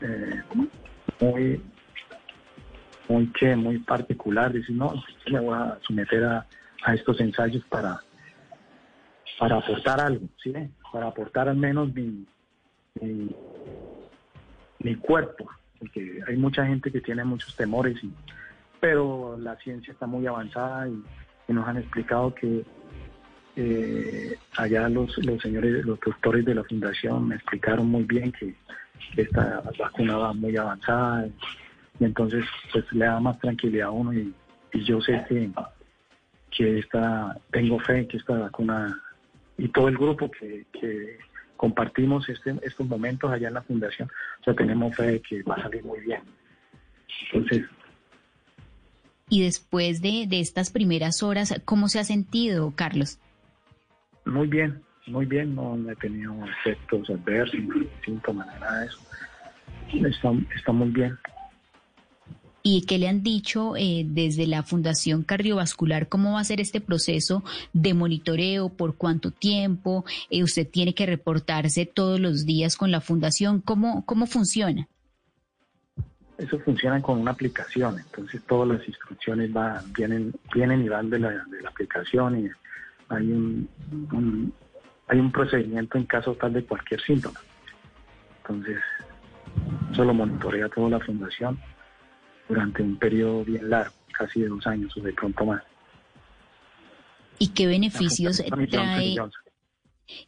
eh, 0.00 0.42
muy, 1.20 1.60
muy 3.08 3.26
que, 3.38 3.56
muy 3.56 3.78
particular, 3.78 4.52
decir, 4.52 4.76
no, 4.76 4.94
me 5.30 5.40
voy 5.40 5.54
a 5.54 5.78
someter 5.86 6.24
a 6.24 6.46
a 6.82 6.94
estos 6.94 7.20
ensayos 7.20 7.64
para, 7.64 8.00
para 9.38 9.56
aportar 9.56 10.00
algo, 10.00 10.26
¿sí? 10.42 10.52
Para 10.92 11.08
aportar 11.08 11.48
al 11.48 11.56
menos 11.56 11.92
mi, 11.94 12.26
mi, 14.78 14.94
cuerpo, 14.96 15.48
porque 15.78 16.20
hay 16.26 16.36
mucha 16.36 16.66
gente 16.66 16.90
que 16.90 17.00
tiene 17.00 17.24
muchos 17.24 17.54
temores, 17.56 18.02
y, 18.02 18.12
pero 18.80 19.36
la 19.38 19.56
ciencia 19.56 19.92
está 19.92 20.06
muy 20.06 20.26
avanzada 20.26 20.88
y, 20.88 21.02
nos 21.48 21.66
han 21.66 21.78
explicado 21.78 22.32
que 22.32 22.64
eh, 23.56 24.38
allá 24.56 24.88
los, 24.88 25.18
los 25.26 25.42
señores, 25.42 25.84
los 25.84 25.98
doctores 25.98 26.44
de 26.44 26.54
la 26.54 26.62
fundación 26.62 27.26
me 27.26 27.34
explicaron 27.34 27.88
muy 27.88 28.04
bien 28.04 28.30
que, 28.30 28.54
esta 29.16 29.60
vacuna 29.76 30.16
va 30.16 30.32
muy 30.32 30.56
avanzada 30.56 31.26
y, 31.26 32.04
entonces 32.04 32.44
pues 32.72 32.84
le 32.92 33.06
da 33.06 33.18
más 33.18 33.36
tranquilidad 33.40 33.88
a 33.88 33.90
uno 33.90 34.12
y 34.12 34.32
yo 34.84 35.00
sé 35.00 35.24
que 35.28 35.50
que 36.60 36.78
esta, 36.78 37.38
tengo 37.50 37.80
fe 37.80 38.06
que 38.06 38.18
esta 38.18 38.36
vacuna 38.36 39.00
y 39.56 39.68
todo 39.68 39.88
el 39.88 39.96
grupo 39.96 40.30
que, 40.30 40.66
que 40.78 41.18
compartimos 41.56 42.28
este, 42.28 42.54
estos 42.62 42.86
momentos 42.86 43.32
allá 43.32 43.48
en 43.48 43.54
la 43.54 43.62
fundación, 43.62 44.10
o 44.40 44.44
sea, 44.44 44.52
tenemos 44.52 44.94
fe 44.94 45.04
de 45.04 45.22
que 45.22 45.42
va 45.42 45.54
a 45.54 45.62
salir 45.62 45.82
muy 45.82 46.00
bien. 46.00 46.20
Entonces, 47.32 47.64
Y 49.30 49.42
después 49.42 50.02
de, 50.02 50.26
de 50.28 50.40
estas 50.40 50.70
primeras 50.70 51.22
horas, 51.22 51.54
¿cómo 51.64 51.88
se 51.88 51.98
ha 51.98 52.04
sentido, 52.04 52.74
Carlos? 52.76 53.18
muy 54.26 54.46
bien, 54.46 54.82
muy 55.06 55.24
bien, 55.24 55.54
no, 55.54 55.78
he 55.90 55.96
tenido 55.96 56.34
efectos 56.44 57.08
adversos, 57.08 57.58
síntomas, 58.04 58.46
nada 58.60 58.80
de 58.80 58.86
eso. 58.86 59.00
Está, 60.06 60.32
está 60.54 60.72
muy 60.72 60.90
bien. 60.90 61.18
¿Y 62.62 62.82
qué 62.84 62.98
le 62.98 63.08
han 63.08 63.22
dicho 63.22 63.74
eh, 63.76 64.04
desde 64.06 64.46
la 64.46 64.62
Fundación 64.62 65.22
Cardiovascular? 65.22 66.08
¿Cómo 66.08 66.34
va 66.34 66.40
a 66.40 66.44
ser 66.44 66.60
este 66.60 66.80
proceso 66.80 67.42
de 67.72 67.94
monitoreo? 67.94 68.68
¿Por 68.68 68.96
cuánto 68.96 69.30
tiempo? 69.30 70.04
Eh, 70.28 70.42
¿Usted 70.42 70.68
tiene 70.68 70.92
que 70.94 71.06
reportarse 71.06 71.86
todos 71.86 72.20
los 72.20 72.44
días 72.44 72.76
con 72.76 72.90
la 72.90 73.00
Fundación? 73.00 73.60
¿Cómo, 73.62 74.04
cómo 74.04 74.26
funciona? 74.26 74.88
Eso 76.36 76.58
funciona 76.60 77.00
con 77.02 77.18
una 77.18 77.32
aplicación, 77.32 77.98
entonces 77.98 78.42
todas 78.46 78.66
las 78.66 78.88
instrucciones 78.88 79.52
van, 79.52 79.92
vienen, 79.92 80.32
vienen 80.54 80.82
y 80.84 80.88
van 80.88 81.10
de 81.10 81.18
la, 81.18 81.28
de 81.30 81.60
la 81.62 81.68
aplicación 81.68 82.46
y 82.46 82.48
hay 83.10 83.26
un, 83.30 83.68
un- 84.12 84.52
hay 85.08 85.18
un 85.18 85.32
procedimiento 85.32 85.98
en 85.98 86.04
caso 86.04 86.34
tal 86.36 86.52
de 86.54 86.64
cualquier 86.64 87.00
síntoma. 87.02 87.38
Entonces, 88.42 88.78
eso 89.92 90.04
lo 90.04 90.14
monitorea 90.14 90.68
toda 90.68 90.88
la 90.90 91.00
fundación 91.00 91.58
durante 92.50 92.82
un 92.82 92.96
periodo 92.96 93.44
bien 93.44 93.70
largo, 93.70 93.94
casi 94.12 94.40
de 94.40 94.48
dos 94.48 94.66
años 94.66 94.94
o 94.96 95.00
de 95.00 95.12
pronto 95.12 95.46
más. 95.46 95.62
¿Y 97.38 97.48
qué 97.54 97.66
beneficios 97.66 98.42
trae? 98.72 99.16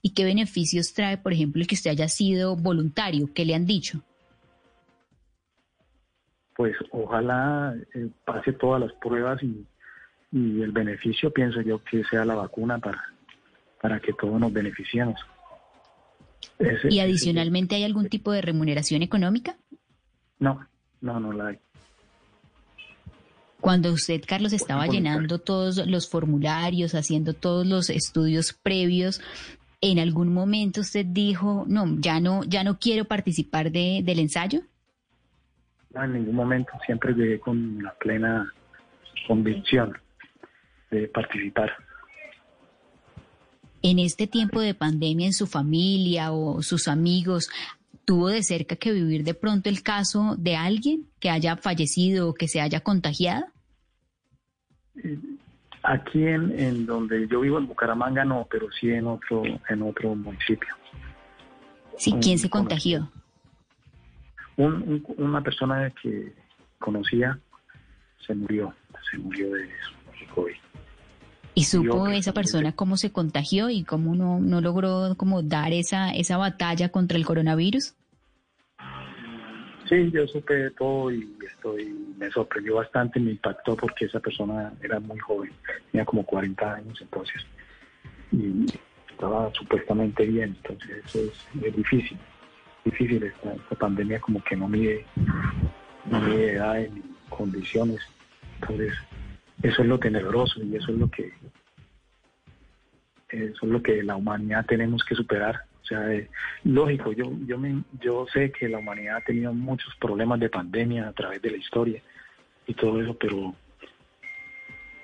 ¿Y 0.01 0.11
qué 0.15 0.25
beneficios 0.25 0.95
trae, 0.95 1.19
por 1.19 1.33
ejemplo, 1.33 1.61
el 1.61 1.67
que 1.67 1.75
usted 1.75 1.91
haya 1.91 2.09
sido 2.09 2.55
voluntario? 2.57 3.29
¿Qué 3.35 3.45
le 3.45 3.57
han 3.57 3.67
dicho? 3.67 4.01
Pues 6.55 6.77
ojalá 6.93 7.75
eh, 7.95 8.09
pase 8.25 8.53
todas 8.53 8.81
las 8.81 8.93
pruebas 8.95 9.43
y, 9.43 9.67
y 10.31 10.63
el 10.63 10.71
beneficio, 10.71 11.33
pienso 11.33 11.61
yo, 11.63 11.83
que 11.83 12.05
sea 12.05 12.25
la 12.25 12.37
vacuna 12.37 12.79
para, 12.79 13.03
para 13.81 13.99
que 13.99 14.13
todos 14.13 14.39
nos 14.39 14.53
beneficiemos. 14.53 15.19
Ese- 16.61 16.89
¿Y 16.89 16.99
ese- 16.99 17.01
adicionalmente 17.01 17.75
hay 17.75 17.83
algún 17.85 18.09
tipo 18.09 18.31
de 18.31 18.43
remuneración 18.43 19.03
económica? 19.03 19.57
No, 20.39 20.65
no, 21.01 21.19
no 21.19 21.33
la 21.33 21.49
hay. 21.49 21.59
Cuando 23.63 23.93
usted, 23.93 24.21
Carlos, 24.27 24.53
estaba 24.53 24.89
llenando 24.89 25.39
todos 25.39 25.87
los 25.87 26.11
formularios, 26.11 26.97
haciendo 26.97 27.33
todos 27.33 27.65
los 27.65 27.91
estudios 27.91 28.53
previos, 28.53 29.21
¿en 29.81 30.01
algún 30.01 30.35
momento 30.35 30.81
usted 30.81 31.07
dijo, 31.07 31.65
no, 31.69 31.85
ya 32.01 32.19
no, 32.19 32.43
ya 32.43 32.65
no 32.65 32.81
quiero 32.81 33.05
participar 33.05 33.71
de, 33.71 34.01
del 34.03 34.19
ensayo? 34.19 34.63
No, 35.95 36.03
en 36.03 36.13
ningún 36.13 36.35
momento, 36.35 36.73
siempre 36.85 37.15
llegué 37.15 37.39
con 37.39 37.81
la 37.81 37.95
plena 37.95 38.53
convicción 39.29 39.97
de 40.91 41.07
participar. 41.07 41.71
En 43.81 44.01
este 44.01 44.27
tiempo 44.27 44.61
de 44.61 44.75
pandemia, 44.75 45.27
en 45.27 45.35
su 45.35 45.47
familia 45.47 46.33
o 46.33 46.63
sus 46.63 46.89
amigos, 46.89 47.49
¿tuvo 48.05 48.29
de 48.29 48.43
cerca 48.43 48.77
que 48.77 48.93
vivir 48.93 49.25
de 49.25 49.35
pronto 49.35 49.69
el 49.69 49.83
caso 49.83 50.35
de 50.39 50.57
alguien 50.57 51.07
que 51.21 51.31
haya 51.31 51.57
fallecido 51.57 52.29
o 52.29 52.35
que 52.35 52.49
se 52.49 52.61
haya 52.61 52.81
contagiado? 52.81 53.45
Aquí 55.83 56.23
en, 56.27 56.59
en 56.59 56.87
donde 56.87 57.27
yo 57.29 57.41
vivo, 57.41 57.59
en 57.59 57.67
Bucaramanga, 57.67 58.25
no, 58.25 58.47
pero 58.51 58.71
sí 58.71 58.91
en 58.91 59.07
otro, 59.07 59.43
en 59.69 59.83
otro 59.83 60.15
municipio. 60.15 60.69
Sí, 61.97 62.13
Un 62.13 62.21
¿quién 62.21 62.39
se 62.39 62.49
contagió? 62.51 63.11
Un- 64.57 64.75
un- 64.83 65.05
una 65.19 65.43
persona 65.43 65.91
que 66.03 66.33
conocía 66.79 67.39
se 68.27 68.35
murió, 68.35 68.73
se 69.11 69.19
murió 69.19 69.51
de 69.53 69.69
COVID. 70.35 70.55
¿Y 71.55 71.65
supo 71.65 72.09
esa 72.09 72.33
persona 72.33 72.73
cómo 72.73 72.97
se 72.97 73.13
contagió 73.13 73.69
y 73.69 73.85
cómo 73.85 74.15
no, 74.15 74.41
no 74.41 74.61
logró 74.61 75.15
como 75.17 75.43
dar 75.43 75.73
esa, 75.73 76.11
esa 76.11 76.39
batalla 76.39 76.89
contra 76.89 77.19
el 77.19 77.27
coronavirus? 77.27 77.95
Sí, 79.89 80.11
yo 80.11 80.27
supe 80.27 80.55
de 80.55 80.71
todo 80.71 81.13
y 81.13 81.29
estoy, 81.47 81.95
me 82.17 82.31
sorprendió 82.31 82.77
bastante, 82.77 83.21
me 83.21 83.33
impactó 83.33 83.77
porque 83.77 84.07
esa 84.07 84.21
persona 84.21 84.73
era 84.83 84.99
muy 85.01 85.19
joven, 85.19 85.53
tenía 85.91 86.07
como 86.07 86.25
40 86.25 86.75
años 86.75 86.99
entonces, 87.03 87.45
y 88.31 88.65
estaba 89.11 89.53
supuestamente 89.53 90.25
bien, 90.25 90.57
entonces 90.63 91.05
eso 91.05 91.19
es, 91.19 91.47
es 91.63 91.77
difícil, 91.77 92.17
difícil 92.87 93.23
esta, 93.25 93.53
esta 93.53 93.75
pandemia 93.75 94.19
como 94.21 94.43
que 94.43 94.57
no 94.57 94.67
mide, 94.67 95.05
no 96.07 96.21
mide 96.23 96.53
edades 96.53 96.91
ni 96.93 97.03
condiciones, 97.29 98.01
entonces 98.63 98.95
eso 99.63 99.83
es 99.83 99.89
lo 99.89 99.99
tenebroso 99.99 100.63
y 100.63 100.77
eso 100.77 100.91
es 100.91 100.99
lo 100.99 101.11
que, 101.11 101.33
eso 103.29 103.67
es 103.67 103.71
lo 103.71 103.83
que 103.83 104.03
la 104.03 104.17
humanidad 104.17 104.67
tenemos 104.67 105.05
que 105.05 105.15
superar. 105.15 105.63
O 105.83 105.85
sea, 105.85 106.13
eh, 106.13 106.29
lógico, 106.65 107.13
yo, 107.13 107.33
yo, 107.47 107.59
me, 107.59 107.83
yo 108.01 108.27
sé 108.33 108.53
que 108.53 108.69
la 108.69 108.79
humanidad 108.79 109.17
ha 109.17 109.21
tenido 109.21 109.53
muchos 109.53 109.95
problemas 109.97 110.39
de 110.41 110.49
pandemia 110.49 111.09
a 111.09 111.13
través 111.13 111.43
de 111.43 111.51
la 111.51 111.57
historia 111.57 112.03
y 112.67 112.75
todo 112.75 113.01
eso, 113.01 113.17
pero, 113.19 113.55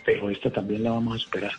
pero 0.04 0.30
esta 0.30 0.50
también 0.52 0.84
la 0.84 0.92
vamos 0.92 1.16
a 1.16 1.18
superar. 1.18 1.52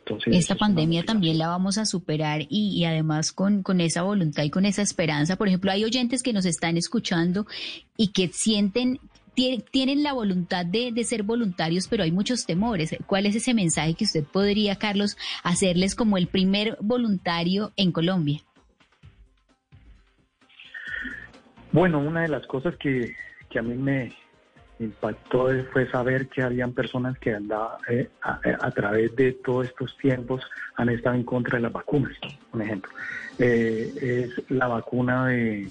Entonces, 0.00 0.36
Esta 0.36 0.54
pandemia 0.54 1.02
también 1.04 1.38
la 1.38 1.48
vamos 1.48 1.78
a 1.78 1.86
superar 1.86 2.42
y, 2.42 2.78
y 2.78 2.84
además 2.84 3.32
con, 3.32 3.62
con 3.62 3.80
esa 3.80 4.02
voluntad 4.02 4.42
y 4.42 4.50
con 4.50 4.66
esa 4.66 4.82
esperanza. 4.82 5.36
Por 5.36 5.48
ejemplo, 5.48 5.70
hay 5.70 5.84
oyentes 5.84 6.22
que 6.22 6.34
nos 6.34 6.44
están 6.44 6.76
escuchando 6.76 7.46
y 7.96 8.08
que 8.08 8.28
sienten, 8.28 9.00
tienen 9.34 10.02
la 10.02 10.12
voluntad 10.12 10.64
de, 10.64 10.92
de 10.92 11.04
ser 11.04 11.22
voluntarios, 11.22 11.88
pero 11.88 12.02
hay 12.04 12.12
muchos 12.12 12.46
temores. 12.46 12.96
¿Cuál 13.06 13.26
es 13.26 13.36
ese 13.36 13.54
mensaje 13.54 13.94
que 13.94 14.04
usted 14.04 14.24
podría, 14.24 14.76
Carlos, 14.76 15.16
hacerles 15.42 15.94
como 15.94 16.16
el 16.16 16.26
primer 16.26 16.76
voluntario 16.80 17.72
en 17.76 17.92
Colombia? 17.92 18.40
Bueno, 21.72 21.98
una 21.98 22.22
de 22.22 22.28
las 22.28 22.46
cosas 22.46 22.76
que, 22.76 23.14
que 23.50 23.58
a 23.58 23.62
mí 23.62 23.74
me 23.74 24.12
impactó 24.78 25.48
fue 25.72 25.90
saber 25.90 26.28
que 26.28 26.42
habían 26.42 26.72
personas 26.72 27.18
que 27.18 27.34
andaban 27.34 27.78
eh, 27.88 28.08
a, 28.22 28.40
a 28.60 28.70
través 28.70 29.14
de 29.16 29.32
todos 29.32 29.66
estos 29.66 29.96
tiempos 29.98 30.42
han 30.76 30.88
estado 30.88 31.16
en 31.16 31.24
contra 31.24 31.58
de 31.58 31.62
las 31.62 31.72
vacunas. 31.72 32.16
Un 32.52 32.62
ejemplo, 32.62 32.90
Eh, 33.38 33.92
es 34.00 34.50
la 34.50 34.68
vacuna 34.68 35.26
de, 35.26 35.68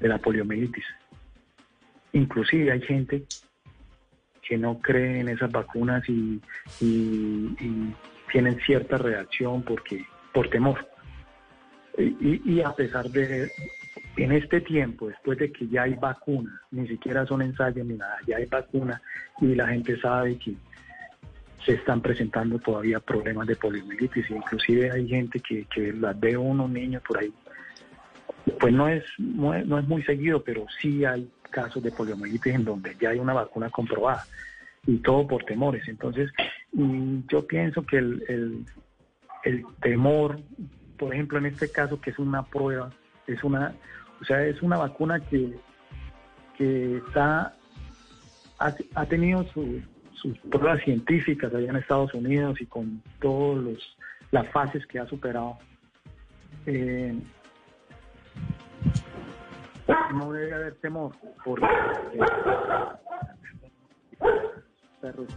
de 0.00 0.08
la 0.08 0.18
poliomielitis. 0.18 0.84
Inclusive 2.12 2.72
hay 2.72 2.80
gente 2.80 3.24
que 4.48 4.56
no 4.56 4.78
cree 4.78 5.20
en 5.20 5.28
esas 5.28 5.52
vacunas 5.52 6.02
y, 6.08 6.40
tienen 8.30 8.60
cierta 8.60 8.98
reacción 8.98 9.62
porque 9.62 10.04
por 10.34 10.50
temor. 10.50 10.86
Y, 11.96 12.60
a 12.60 12.72
pesar 12.72 13.08
de, 13.08 13.50
en 14.16 14.32
este 14.32 14.60
tiempo, 14.60 15.08
después 15.08 15.38
de 15.38 15.50
que 15.50 15.66
ya 15.66 15.84
hay 15.84 15.94
vacuna, 15.94 16.60
ni 16.70 16.86
siquiera 16.86 17.26
son 17.26 17.40
ensayos 17.42 17.86
ni 17.86 17.94
nada, 17.94 18.18
ya 18.26 18.36
hay 18.36 18.44
vacuna 18.44 19.00
y 19.40 19.54
la 19.54 19.68
gente 19.68 19.98
sabe 20.00 20.38
que 20.38 20.54
se 21.64 21.74
están 21.74 22.02
presentando 22.02 22.58
todavía 22.58 23.00
problemas 23.00 23.46
de 23.46 23.56
poliomielitis, 23.56 24.30
inclusive 24.30 24.90
hay 24.90 25.08
gente 25.08 25.40
que, 25.40 25.64
que 25.64 25.92
las 25.92 26.18
ve 26.20 26.36
unos 26.36 26.70
niños 26.70 27.02
por 27.02 27.18
ahí. 27.18 27.32
Pues 28.60 28.72
no 28.72 28.88
es, 28.88 29.04
no 29.18 29.54
es, 29.54 29.66
no 29.66 29.78
es 29.78 29.88
muy 29.88 30.02
seguido, 30.04 30.42
pero 30.42 30.66
sí 30.80 31.04
hay 31.04 31.28
casos 31.50 31.82
de 31.82 31.90
poliomielitis 31.90 32.54
en 32.54 32.64
donde 32.64 32.96
ya 33.00 33.10
hay 33.10 33.18
una 33.18 33.32
vacuna 33.34 33.70
comprobada 33.70 34.24
y 34.86 34.98
todo 34.98 35.26
por 35.26 35.44
temores. 35.44 35.86
Entonces, 35.88 36.30
mm, 36.72 37.20
yo 37.28 37.46
pienso 37.46 37.84
que 37.84 37.98
el, 37.98 38.64
el, 39.44 39.64
temor, 39.80 40.40
por 40.98 41.12
ejemplo, 41.12 41.38
en 41.38 41.46
este 41.46 41.70
caso 41.70 42.00
que 42.00 42.10
es 42.10 42.18
una 42.18 42.42
prueba, 42.44 42.90
es 43.26 43.42
una, 43.44 43.74
o 44.20 44.24
sea, 44.24 44.44
es 44.44 44.62
una 44.62 44.76
vacuna 44.76 45.20
que, 45.20 45.54
que 46.56 46.96
está, 46.98 47.54
ha, 48.58 48.74
ha 48.94 49.06
tenido 49.06 49.44
su- 49.52 49.80
sus 50.14 50.36
pruebas 50.50 50.82
científicas 50.82 51.54
allá 51.54 51.70
en 51.70 51.76
Estados 51.76 52.12
Unidos 52.12 52.60
y 52.60 52.66
con 52.66 53.00
todas 53.20 53.62
los 53.62 53.96
las 54.30 54.46
fases 54.50 54.84
que 54.86 54.98
ha 54.98 55.06
superado. 55.06 55.58
Eh, 56.66 57.14
no 60.14 60.32
debe 60.32 60.54
haber 60.54 60.74
temor 60.76 61.12
porque 61.44 61.66
perros. 65.00 65.28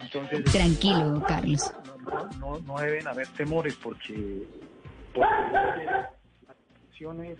Entonces, 0.00 0.44
Tranquilo, 0.44 1.22
Carlos. 1.26 1.74
no, 2.04 2.28
no, 2.38 2.60
no 2.60 2.78
deben 2.78 3.06
haber 3.08 3.26
temores 3.28 3.74
porque, 3.82 4.46
porque 5.12 5.30
la 5.84 6.10
acción 6.88 7.24
es 7.24 7.38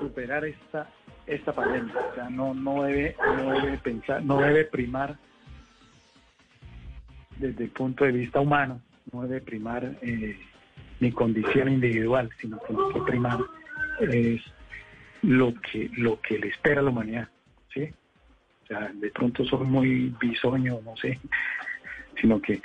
superar 0.00 0.44
esta 0.44 0.88
esta 1.26 1.52
pandemia 1.54 1.94
o 2.10 2.14
sea 2.14 2.28
no 2.28 2.52
no 2.52 2.82
debe 2.82 3.16
no 3.38 3.52
debe 3.52 3.78
pensar 3.78 4.22
no 4.22 4.40
debe 4.40 4.64
primar 4.66 5.16
desde 7.38 7.64
el 7.64 7.70
punto 7.70 8.04
de 8.04 8.12
vista 8.12 8.40
humano 8.40 8.82
no 9.10 9.22
debe 9.22 9.40
primar 9.40 9.96
eh, 10.02 10.38
mi 11.04 11.12
condición 11.12 11.68
individual 11.68 12.30
sino 12.40 12.58
que 12.62 12.72
lo 12.72 12.88
que 12.92 13.00
primar 13.02 13.38
es 14.00 14.40
lo 15.22 15.54
que 15.60 15.90
lo 15.96 16.20
que 16.20 16.38
le 16.38 16.48
espera 16.48 16.80
a 16.80 16.84
la 16.84 16.90
humanidad 16.90 17.28
sí 17.72 17.90
o 18.62 18.66
sea 18.66 18.90
de 18.94 19.10
pronto 19.10 19.44
soy 19.44 19.66
muy 19.66 20.14
bisoño 20.18 20.80
no 20.84 20.96
sé 20.96 21.20
sino 22.20 22.40
que 22.40 22.62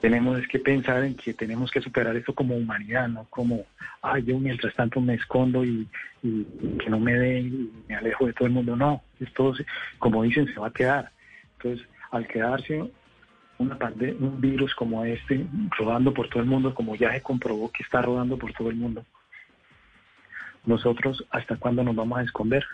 tenemos 0.00 0.40
que 0.48 0.58
pensar 0.58 1.04
en 1.04 1.14
que 1.14 1.34
tenemos 1.34 1.70
que 1.70 1.80
superar 1.80 2.16
esto 2.16 2.34
como 2.34 2.56
humanidad, 2.56 3.08
no 3.08 3.26
como, 3.30 3.66
ay, 4.02 4.24
yo 4.24 4.38
mientras 4.38 4.74
tanto 4.74 5.00
me 5.00 5.14
escondo 5.14 5.64
y, 5.64 5.86
y 6.22 6.44
que 6.82 6.90
no 6.90 6.98
me 6.98 7.14
den 7.14 7.46
y 7.46 7.70
me 7.88 7.94
alejo 7.96 8.26
de 8.26 8.32
todo 8.32 8.46
el 8.46 8.54
mundo. 8.54 8.74
No, 8.74 9.02
esto, 9.20 9.52
como 9.98 10.22
dicen, 10.22 10.46
se 10.46 10.58
va 10.58 10.68
a 10.68 10.72
quedar. 10.72 11.12
Entonces, 11.56 11.86
al 12.10 12.26
quedarse 12.26 12.90
una 13.60 13.78
pande- 13.78 14.16
un 14.18 14.40
virus 14.40 14.74
como 14.74 15.04
este 15.04 15.46
rodando 15.78 16.12
por 16.14 16.28
todo 16.28 16.40
el 16.42 16.48
mundo, 16.48 16.74
como 16.74 16.96
ya 16.96 17.12
se 17.12 17.20
comprobó 17.22 17.70
que 17.70 17.82
está 17.82 18.00
rodando 18.00 18.38
por 18.38 18.52
todo 18.54 18.70
el 18.70 18.76
mundo, 18.76 19.04
nosotros, 20.64 21.24
¿hasta 21.30 21.56
cuándo 21.56 21.82
nos 21.84 21.94
vamos 21.94 22.18
a 22.18 22.22
esconder? 22.22 22.64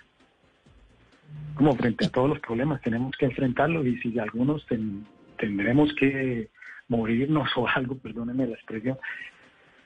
Como 1.55 1.75
frente 1.77 2.07
a 2.07 2.11
todos 2.11 2.29
los 2.29 2.39
problemas, 2.41 2.81
tenemos 2.83 3.17
que 3.17 3.27
enfrentarlos 3.27 3.85
y 3.87 3.97
si 3.99 4.19
algunos 4.19 4.65
ten- 4.67 5.07
tendremos 5.39 5.93
que 5.95 6.49
morirnos 6.89 7.49
o 7.57 7.67
algo, 7.69 7.99
perdónenme 7.99 8.47
la 8.47 8.55
expresión, 8.55 8.97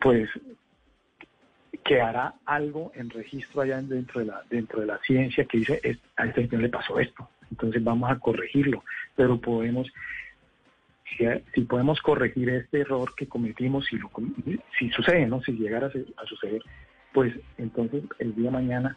pues 0.01 0.29
quedará 1.85 2.35
algo 2.45 2.93
en 2.95 3.09
registro 3.11 3.63
allá 3.63 3.81
dentro 3.81 4.21
de 4.21 4.27
la 4.27 4.43
dentro 4.51 4.81
de 4.81 4.87
la 4.87 4.99
ciencia 4.99 5.45
que 5.47 5.59
dice 5.59 5.81
"Es- 5.83 5.99
a 6.17 6.27
este 6.27 6.47
señor 6.47 6.63
le 6.63 6.69
pasó 6.69 6.99
esto 6.99 7.29
entonces 7.51 7.83
vamos 7.83 8.11
a 8.11 8.19
corregirlo 8.19 8.85
pero 9.17 9.41
podemos 9.41 9.89
si, 11.17 11.61
podemos 11.63 12.01
corregir 12.01 12.49
este 12.51 12.81
error 12.81 13.13
que 13.17 13.27
cometimos 13.27 13.87
si 13.87 13.97
lo 13.99 14.11
si 14.79 14.91
sucede 14.91 15.27
no 15.27 15.41
si 15.43 15.53
llegara 15.53 15.89
a, 15.89 15.91
su- 15.91 16.13
a 16.17 16.25
suceder 16.27 16.63
pues 17.13 17.35
entonces 17.59 18.05
el 18.19 18.35
día 18.35 18.47
de 18.47 18.51
mañana 18.53 18.97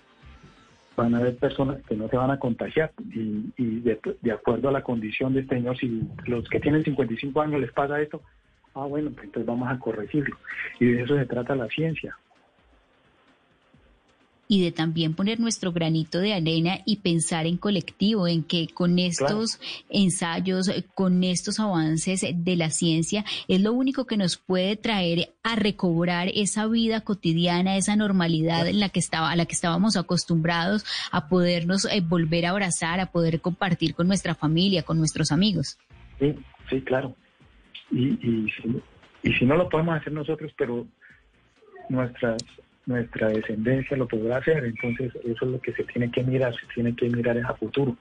van 0.96 1.16
a 1.16 1.18
haber 1.18 1.36
personas 1.38 1.82
que 1.88 1.96
no 1.96 2.08
se 2.08 2.18
van 2.18 2.30
a 2.32 2.38
contagiar 2.40 2.92
y, 3.14 3.46
y 3.58 3.80
de, 3.80 4.00
de 4.22 4.32
acuerdo 4.32 4.70
a 4.70 4.72
la 4.72 4.84
condición 4.84 5.34
de 5.34 5.42
este 5.42 5.56
señor 5.56 5.78
si 5.78 6.04
los 6.28 6.48
que 6.50 6.60
tienen 6.60 6.84
55 6.84 7.42
años 7.42 7.60
les 7.62 7.72
pasa 7.72 8.00
esto 8.00 8.22
ah 8.76 8.86
bueno 8.86 9.10
pues 9.12 9.26
entonces 9.26 9.48
vamos 9.48 9.70
a 9.70 9.80
corregirlo. 9.80 10.38
Y 10.80 10.86
de 10.86 11.02
eso 11.04 11.18
se 11.18 11.26
trata 11.26 11.56
la 11.56 11.68
ciencia 11.68 12.16
y 14.48 14.62
de 14.64 14.72
también 14.72 15.14
poner 15.16 15.40
nuestro 15.40 15.72
granito 15.72 16.20
de 16.20 16.34
arena 16.34 16.80
y 16.86 16.98
pensar 16.98 17.46
en 17.46 17.58
colectivo, 17.58 18.28
en 18.28 18.44
que 18.44 18.68
con 18.68 19.00
estos 19.00 19.60
ensayos, 19.90 20.70
con 20.94 21.24
estos 21.24 21.60
avances 21.60 22.26
de 22.34 22.56
la 22.56 22.70
ciencia, 22.70 23.24
es 23.48 23.62
lo 23.62 23.74
único 23.74 24.06
que 24.06 24.18
nos 24.18 24.38
puede 24.38 24.76
traer 24.76 25.30
a 25.44 25.56
recobrar 25.56 26.30
esa 26.34 26.68
vida 26.68 27.02
cotidiana, 27.02 27.78
esa 27.78 27.96
normalidad 27.96 28.68
en 28.68 28.80
la 28.80 28.90
que 28.90 29.00
estaba, 29.00 29.32
a 29.32 29.36
la 29.36 29.46
que 29.46 29.56
estábamos 29.56 29.96
acostumbrados, 29.98 30.86
a 31.12 31.30
podernos 31.30 31.86
eh, 31.86 32.02
volver 32.02 32.46
a 32.46 32.52
abrazar, 32.52 33.00
a 33.00 33.08
poder 33.08 33.42
compartir 33.42 33.96
con 33.96 34.08
nuestra 34.08 34.36
familia, 34.36 34.84
con 34.84 34.98
nuestros 34.98 35.32
amigos. 35.32 35.78
Sí, 36.20 36.36
sí, 36.70 36.82
claro. 36.82 37.16
Y, 37.92 38.08
y, 38.08 38.50
si, 38.52 38.82
y 39.24 39.34
si 39.34 39.46
no 39.46 39.56
lo 39.56 39.70
podemos 39.70 39.96
hacer 39.96 40.14
nosotros, 40.14 40.52
pero 40.58 40.86
nuestras, 41.90 42.42
nuestra 42.86 43.30
descendencia 43.30 43.96
lo 43.98 44.08
podrá 44.08 44.38
hacer, 44.38 44.64
entonces 44.66 45.14
eso 45.24 45.46
es 45.46 45.52
lo 45.52 45.62
que 45.62 45.74
se 45.74 45.84
tiene 45.86 46.12
que 46.12 46.24
mirar, 46.24 46.54
se 46.54 46.66
tiene 46.74 46.96
que 46.96 47.10
mirar 47.10 47.38
es 47.38 47.46
a 47.46 47.54
futuro. 47.56 47.96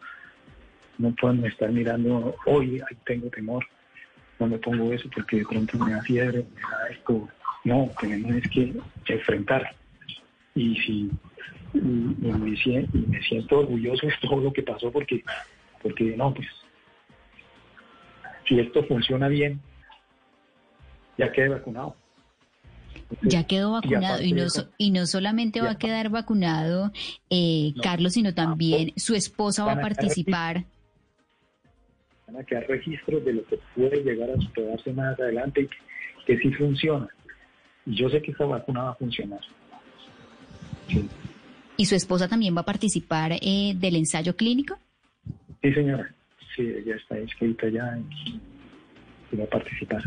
No 0.99 1.15
podemos 1.15 1.47
estar 1.47 1.71
mirando 1.71 2.37
hoy, 2.47 2.81
ay, 2.89 2.97
tengo 3.05 3.29
temor, 3.31 3.65
no 4.39 4.47
me 4.49 4.59
pongo 4.59 4.93
eso 4.93 5.09
porque 5.15 5.39
de 5.39 5.47
pronto 5.47 5.79
me 5.79 5.93
da 5.93 6.03
fiebre, 6.03 6.45
me 6.55 6.61
da 6.61 6.89
esto. 6.91 7.29
No, 7.65 7.93
tenemos 8.01 8.43
que 8.53 8.75
enfrentar. 9.07 9.75
Y 10.55 10.77
si 10.83 11.11
me, 11.75 12.57
sien- 12.57 12.89
y 12.93 12.99
me 12.99 13.23
siento 13.23 13.61
orgulloso 13.61 14.07
de 14.07 14.15
todo 14.21 14.41
lo 14.41 14.53
que 14.53 14.62
pasó 14.62 14.91
porque, 14.91 15.23
porque 15.81 16.17
no, 16.17 16.35
pues 16.35 16.49
si 18.47 18.59
esto 18.59 18.85
funciona 18.85 19.29
bien, 19.29 19.61
ya 21.17 21.31
quede 21.31 21.49
vacunado. 21.51 21.97
Ya 23.21 23.45
quedó 23.45 23.73
vacunado 23.73 24.23
y, 24.23 24.33
no, 24.33 24.42
eso- 24.45 24.71
y 24.78 24.90
no 24.90 25.07
solamente 25.07 25.61
va 25.61 25.73
a 25.73 25.78
quedar 25.78 26.09
vacunado 26.09 26.90
eh, 27.31 27.73
No. 27.76 27.83
Carlos, 27.83 28.14
sino 28.14 28.35
también 28.35 28.92
su 28.97 29.14
esposa 29.14 29.64
va 29.64 29.73
a 29.73 29.81
participar. 29.81 30.64
Van 32.26 32.37
a 32.37 32.45
quedar 32.45 32.66
registros 32.69 33.25
de 33.25 33.35
lo 33.35 33.45
que 33.47 33.59
puede 33.76 34.02
llegar 34.02 34.31
a 34.31 34.40
superarse 34.40 34.92
más 34.92 35.19
adelante 35.21 35.62
y 35.62 35.66
que, 35.69 35.76
que 36.26 36.38
sí 36.38 36.52
funciona. 36.54 37.09
Y 37.85 37.95
yo 37.97 38.09
sé 38.09 38.23
que 38.23 38.31
esta 38.31 38.45
vacuna 38.47 38.85
va 38.85 38.90
a 38.92 38.95
funcionar. 38.95 39.40
Sí, 40.88 41.09
¿Y 41.76 41.87
su 41.87 41.95
esposa 41.95 42.28
también 42.28 42.56
va 42.56 42.60
a 42.60 42.65
participar 42.65 43.32
eh, 43.41 43.75
del 43.76 43.97
ensayo 43.97 44.37
clínico? 44.37 44.78
Sí, 45.63 45.73
señora. 45.73 46.13
Sí, 46.54 46.63
ella 46.63 46.97
está 46.97 47.19
inscrita 47.19 47.69
ya 47.69 47.99
y 49.32 49.37
va 49.37 49.45
a 49.45 49.49
participar. 49.49 50.02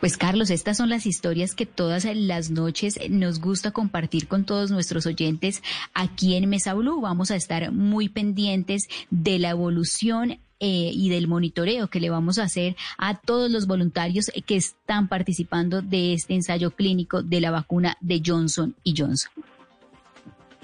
Pues 0.00 0.18
Carlos, 0.18 0.50
estas 0.50 0.76
son 0.76 0.90
las 0.90 1.06
historias 1.06 1.54
que 1.54 1.64
todas 1.64 2.04
las 2.04 2.50
noches 2.50 2.98
nos 3.08 3.40
gusta 3.40 3.70
compartir 3.70 4.28
con 4.28 4.44
todos 4.44 4.70
nuestros 4.70 5.06
oyentes 5.06 5.62
aquí 5.94 6.34
en 6.34 6.48
Mesa 6.50 6.74
Blue. 6.74 7.00
Vamos 7.00 7.30
a 7.30 7.36
estar 7.36 7.72
muy 7.72 8.08
pendientes 8.08 8.88
de 9.10 9.38
la 9.38 9.50
evolución 9.50 10.38
eh, 10.58 10.90
y 10.92 11.08
del 11.08 11.28
monitoreo 11.28 11.88
que 11.88 12.00
le 12.00 12.10
vamos 12.10 12.38
a 12.38 12.44
hacer 12.44 12.76
a 12.98 13.18
todos 13.18 13.50
los 13.50 13.66
voluntarios 13.66 14.30
que 14.46 14.56
están 14.56 15.08
participando 15.08 15.82
de 15.82 16.12
este 16.12 16.34
ensayo 16.34 16.70
clínico 16.70 17.22
de 17.22 17.40
la 17.40 17.50
vacuna 17.50 17.96
de 18.00 18.22
Johnson 18.24 18.74
y 18.82 18.94
Johnson. 18.96 19.32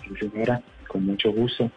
Sí, 0.02 0.28
señora, 0.30 0.62
con 0.88 1.06
mucho 1.06 1.32
gusto. 1.32 1.70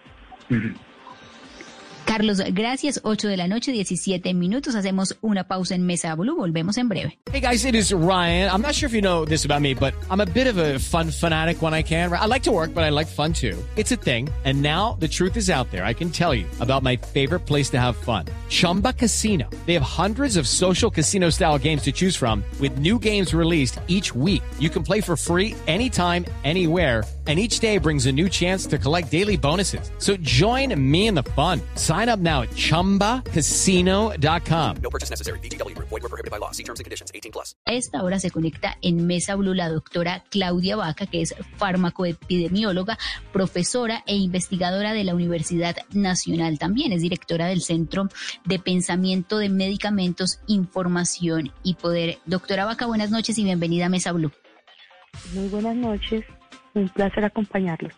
Carlos, 2.06 2.42
gracias. 2.54 3.00
8 3.04 3.28
de 3.28 3.38
la 3.38 3.48
noche, 3.48 3.72
17 3.72 4.34
minutos. 4.34 4.76
Hacemos 4.76 5.16
una 5.22 5.44
pausa 5.46 5.76
en 5.76 5.86
Mesa 5.86 6.16
Blue. 6.16 6.36
Volvemos 6.36 6.78
en 6.78 6.88
breve. 6.88 7.18
Hey 7.32 7.42
guys, 7.42 7.66
it 7.66 7.76
is 7.76 7.92
Ryan. 7.92 8.50
I'm 8.52 8.62
not 8.62 8.74
sure 8.76 8.88
if 8.88 8.94
you 8.94 9.02
know 9.02 9.26
this 9.26 9.46
about 9.46 9.62
me, 9.62 9.74
but 9.74 9.94
I'm 10.10 10.22
a 10.22 10.26
bit 10.26 10.48
of 10.48 10.58
a 10.58 10.80
fun 10.80 11.12
fanatic 11.12 11.62
when 11.62 11.74
I 11.74 11.84
can. 11.84 12.14
I 12.14 12.26
like 12.28 12.44
to 12.44 12.52
work, 12.52 12.74
but 12.74 12.84
I 12.84 12.90
like 12.90 13.08
fun 13.08 13.34
too. 13.34 13.58
It's 13.76 13.92
a 13.92 13.98
thing. 13.98 14.30
And 14.46 14.62
now 14.62 14.98
the 15.00 15.08
truth 15.08 15.36
is 15.36 15.50
out 15.50 15.70
there. 15.72 15.84
I 15.84 15.94
can 15.94 16.10
tell 16.12 16.34
you 16.34 16.46
about 16.60 16.84
my 16.84 16.96
favorite 16.96 17.46
place 17.46 17.70
to 17.72 17.80
have 17.80 17.98
fun. 17.98 18.26
Chumba 18.50 18.94
Casino. 18.94 19.50
They 19.66 19.74
have 19.74 19.82
hundreds 19.82 20.38
of 20.38 20.48
social 20.48 20.90
casino 20.90 21.30
style 21.32 21.58
games 21.58 21.82
to 21.84 21.92
choose 21.92 22.16
from 22.16 22.42
with 22.62 22.78
new 22.78 22.98
games 23.00 23.34
released 23.34 23.80
each 23.88 24.16
week. 24.16 24.44
You 24.60 24.70
can 24.70 24.84
play 24.84 25.02
for 25.02 25.18
free 25.18 25.56
anytime, 25.68 26.26
anywhere. 26.44 27.04
And 27.28 27.40
each 27.40 27.60
day 27.60 27.80
brings 27.80 28.06
a 28.06 28.12
new 28.12 28.30
chance 28.30 28.68
to 28.68 28.78
collect 28.78 29.10
daily 29.10 29.36
bonuses. 29.36 29.90
So 29.98 30.16
join 30.18 30.80
me 30.80 31.08
in 31.08 31.16
the 31.16 31.24
fun. 31.34 31.60
Sign 31.74 32.08
up 32.08 32.20
now 32.20 32.44
at 32.44 32.52
chumbacasino.com. 32.52 34.76
No 34.80 34.90
purchase 34.92 35.10
necessary. 35.10 35.40
VGW 35.40 35.74
Group. 35.74 35.88
Void 35.90 36.04
were 36.04 36.10
prohibited 36.10 36.30
by 36.30 36.38
law. 36.38 36.52
See 36.52 36.64
terms 36.64 36.80
and 36.80 36.86
conditions. 36.86 37.10
18 37.16 37.32
plus. 37.32 37.56
A 37.66 37.74
esta 37.74 38.04
hora 38.04 38.20
se 38.20 38.30
conecta 38.30 38.78
en 38.84 39.08
Mesa 39.08 39.34
Blue 39.34 39.56
la 39.56 39.70
doctora 39.70 40.24
Claudia 40.30 40.76
Vaca, 40.76 41.08
que 41.08 41.24
es 41.24 41.34
farmacoepidemióloga, 41.58 43.00
profesora 43.34 44.04
e 44.06 44.18
investigadora 44.18 44.94
de 44.94 45.04
la 45.04 45.16
Universidad 45.16 45.78
Nacional. 45.94 46.60
También 46.60 46.92
es 46.92 47.02
directora 47.02 47.48
del 47.48 47.64
Centro 47.64 48.08
de 48.44 48.60
Pensamiento 48.60 49.38
de 49.38 49.50
Medicamentos, 49.50 50.40
Información 50.48 51.52
y 51.64 51.76
Poder. 51.76 52.18
Doctora 52.26 52.66
Vaca, 52.66 52.86
buenas 52.86 53.12
noches 53.12 53.38
y 53.38 53.44
bienvenida 53.44 53.86
a 53.86 53.90
Mesa 53.90 54.12
Blue. 54.12 54.32
Muy 55.34 55.48
buenas 55.48 55.76
noches, 55.76 56.26
un 56.74 56.90
placer 56.90 57.24
acompañarlos. 57.24 57.94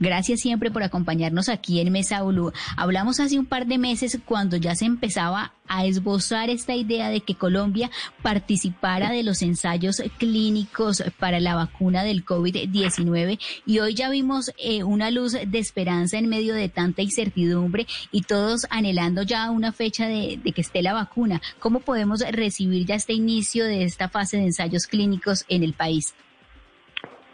Gracias 0.00 0.40
siempre 0.40 0.70
por 0.70 0.82
acompañarnos 0.82 1.48
aquí 1.48 1.80
en 1.80 1.92
Mesa 1.92 2.22
Blue. 2.22 2.52
Hablamos 2.76 3.20
hace 3.20 3.38
un 3.38 3.46
par 3.46 3.66
de 3.66 3.78
meses 3.78 4.18
cuando 4.24 4.56
ya 4.56 4.74
se 4.74 4.84
empezaba 4.84 5.52
a 5.66 5.86
esbozar 5.86 6.50
esta 6.50 6.74
idea 6.74 7.08
de 7.08 7.20
que 7.20 7.34
Colombia 7.34 7.90
participara 8.22 9.10
de 9.10 9.22
los 9.22 9.42
ensayos 9.42 10.02
clínicos 10.18 11.02
para 11.18 11.40
la 11.40 11.54
vacuna 11.54 12.04
del 12.04 12.24
COVID-19 12.24 13.38
y 13.64 13.78
hoy 13.78 13.94
ya 13.94 14.10
vimos 14.10 14.52
eh, 14.58 14.84
una 14.84 15.10
luz 15.10 15.32
de 15.32 15.58
esperanza 15.58 16.18
en 16.18 16.28
medio 16.28 16.54
de 16.54 16.68
tanta 16.68 17.02
incertidumbre 17.02 17.86
y 18.12 18.22
todos 18.22 18.66
anhelando 18.70 19.22
ya 19.22 19.50
una 19.50 19.72
fecha 19.72 20.06
de, 20.06 20.38
de 20.42 20.52
que 20.52 20.60
esté 20.60 20.82
la 20.82 20.92
vacuna. 20.92 21.40
¿Cómo 21.58 21.80
podemos 21.80 22.20
recibir 22.20 22.86
ya 22.86 22.94
este 22.94 23.14
inicio 23.14 23.64
de 23.64 23.84
esta 23.84 24.08
fase 24.08 24.36
de 24.36 24.44
ensayos 24.44 24.86
clínicos 24.86 25.44
en 25.48 25.62
el 25.62 25.72
país? 25.72 26.14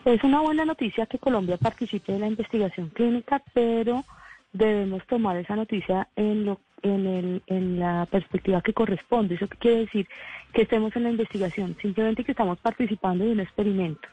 Es 0.05 0.25
una 0.25 0.41
buena 0.41 0.65
noticia 0.65 1.05
que 1.05 1.19
Colombia 1.19 1.59
participe 1.59 2.13
de 2.13 2.21
la 2.21 2.27
investigación 2.27 2.89
clínica, 2.89 3.43
pero 3.53 4.05
debemos 4.53 5.07
tomar 5.07 5.37
esa 5.37 5.57
noticia 5.57 6.09
en, 6.17 6.47
lo, 6.47 6.59
en, 6.83 7.07
el, 7.07 7.43
en 7.47 7.79
la 7.79 8.07
perspectiva 8.11 8.63
que 8.63 8.73
corresponde. 8.73 9.35
¿Eso 9.35 9.47
qué 9.47 9.59
quiere 9.59 9.81
decir? 9.81 10.09
Que 10.55 10.63
estemos 10.63 10.97
en 10.97 11.03
la 11.03 11.11
investigación, 11.11 11.77
simplemente 11.83 12.25
que 12.25 12.33
estamos 12.33 12.59
participando 12.61 13.25
de 13.25 13.33
un 13.33 13.41
experimento, 13.41 14.09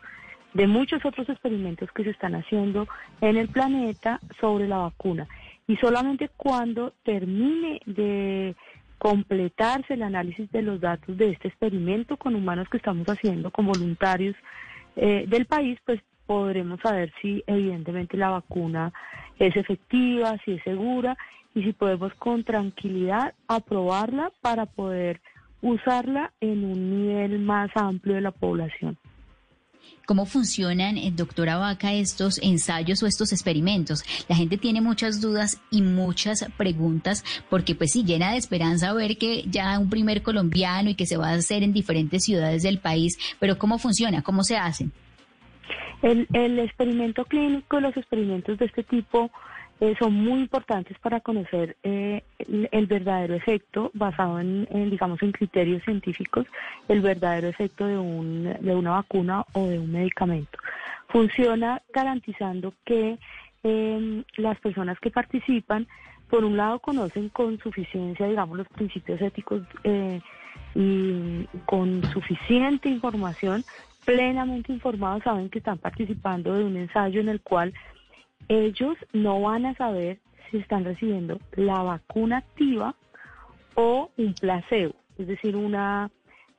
de 0.54 0.68
muchos 0.68 1.06
otros 1.06 1.30
experimentos 1.30 1.90
que 1.94 2.04
se 2.04 2.10
están 2.10 2.36
haciendo 2.36 2.88
en 3.22 3.38
el 3.38 3.48
planeta 3.48 4.20
sobre 4.42 4.68
la 4.68 4.80
vacuna. 4.80 5.26
Y 5.68 5.78
solamente 5.78 6.30
cuando 6.36 6.94
termine 7.04 7.80
de 7.86 8.56
completarse 8.98 9.94
el 9.94 10.04
análisis 10.04 10.52
de 10.52 10.64
los 10.64 10.82
datos 10.82 11.18
de 11.18 11.32
este 11.32 11.48
experimento 11.48 12.18
con 12.18 12.36
humanos 12.36 12.68
que 12.70 12.78
estamos 12.78 13.08
haciendo, 13.08 13.52
con 13.52 13.68
voluntarios, 13.68 14.36
eh, 14.98 15.26
del 15.28 15.46
país, 15.46 15.80
pues 15.86 16.02
podremos 16.26 16.80
saber 16.82 17.14
si 17.22 17.44
evidentemente 17.48 18.18
la 18.18 18.30
vacuna 18.30 18.92
es 19.40 19.56
efectiva, 19.56 20.38
si 20.44 20.54
es 20.54 20.64
segura 20.64 21.18
y 21.56 21.64
si 21.64 21.74
podemos 21.74 22.14
con 22.16 22.44
tranquilidad 22.44 23.34
aprobarla 23.48 24.32
para 24.42 24.66
poder 24.66 25.22
usarla 25.62 26.34
en 26.42 26.66
un 26.66 27.08
nivel 27.08 27.40
más 27.40 27.70
amplio 27.76 28.16
de 28.16 28.22
la 28.22 28.32
población. 28.32 28.98
¿Cómo 30.08 30.26
funcionan, 30.26 30.98
eh, 30.98 31.12
doctora 31.14 31.58
Vaca, 31.58 31.94
estos 31.94 32.40
ensayos 32.42 33.04
o 33.04 33.08
estos 33.08 33.34
experimentos? 33.34 34.04
La 34.30 34.38
gente 34.38 34.58
tiene 34.58 34.80
muchas 34.80 35.20
dudas 35.20 35.62
y 35.70 35.82
muchas 35.82 36.50
preguntas 36.56 37.26
porque 37.50 37.76
pues 37.76 37.92
sí, 37.92 38.06
llena 38.06 38.32
de 38.32 38.38
esperanza 38.38 38.94
ver 38.94 39.18
que 39.18 39.44
ya 39.50 39.78
un 39.78 39.90
primer 39.90 40.22
colombiano 40.22 40.90
y 40.90 40.96
que 40.96 41.06
se 41.06 41.18
va 41.18 41.32
a 41.32 41.34
hacer 41.34 41.62
en 41.62 41.74
diferentes 41.74 42.24
ciudades 42.24 42.64
del 42.64 42.80
país, 42.80 43.18
pero 43.40 43.58
¿cómo 43.58 43.80
funciona? 43.80 44.22
¿Cómo 44.22 44.44
se 44.44 44.56
hacen? 44.56 44.94
El, 46.02 46.26
el 46.32 46.60
experimento 46.60 47.26
clínico, 47.26 47.82
los 47.82 47.98
experimentos 47.98 48.58
de 48.60 48.66
este 48.66 48.84
tipo 48.84 49.30
eh, 49.80 49.96
son 50.00 50.14
muy 50.14 50.40
importantes 50.40 50.98
para 51.00 51.20
conocer 51.20 51.78
eh, 51.84 52.24
el, 52.40 52.88
verdadero 52.88 53.36
efecto 53.36 53.92
basado 53.94 54.40
en, 54.40 54.66
digamos, 54.90 55.22
en 55.22 55.32
criterios 55.32 55.84
científicos, 55.84 56.48
el 56.88 57.02
verdadero 57.02 57.48
efecto 57.48 57.86
de, 57.86 57.96
un, 57.96 58.56
de 58.60 58.76
una 58.76 58.92
vacuna 58.92 59.46
o 59.54 59.68
de 59.68 59.78
un 59.78 59.92
medicamento. 59.92 60.58
Funciona 61.10 61.82
garantizando 61.94 62.74
que 62.86 63.20
em, 63.64 64.24
las 64.38 64.60
personas 64.60 65.00
que 65.00 65.12
participan, 65.12 65.88
por 66.28 66.44
un 66.44 66.58
lado, 66.58 66.80
conocen 66.80 67.30
con 67.30 67.60
suficiencia, 67.60 68.28
digamos, 68.28 68.58
los 68.58 68.68
principios 68.70 69.22
éticos 69.22 69.62
eh, 69.84 70.20
y 70.74 71.46
con 71.66 72.04
suficiente 72.12 72.90
información, 72.90 73.64
plenamente 74.06 74.74
informados, 74.74 75.24
saben 75.24 75.50
que 75.50 75.60
están 75.60 75.78
participando 75.78 76.54
de 76.56 76.64
un 76.64 76.78
ensayo 76.78 77.22
en 77.22 77.30
el 77.30 77.42
cual 77.42 77.74
ellos 78.50 78.98
no 79.14 79.42
van 79.42 79.66
a 79.66 79.76
saber 79.76 80.20
si 80.50 80.58
están 80.58 80.86
recibiendo 80.86 81.40
la 81.54 81.82
vacuna 81.84 82.38
activa 82.38 82.96
o 83.76 84.10
un 84.18 84.34
placebo, 84.34 84.96
es 85.18 85.28
decir, 85.28 85.56
una, 85.56 86.10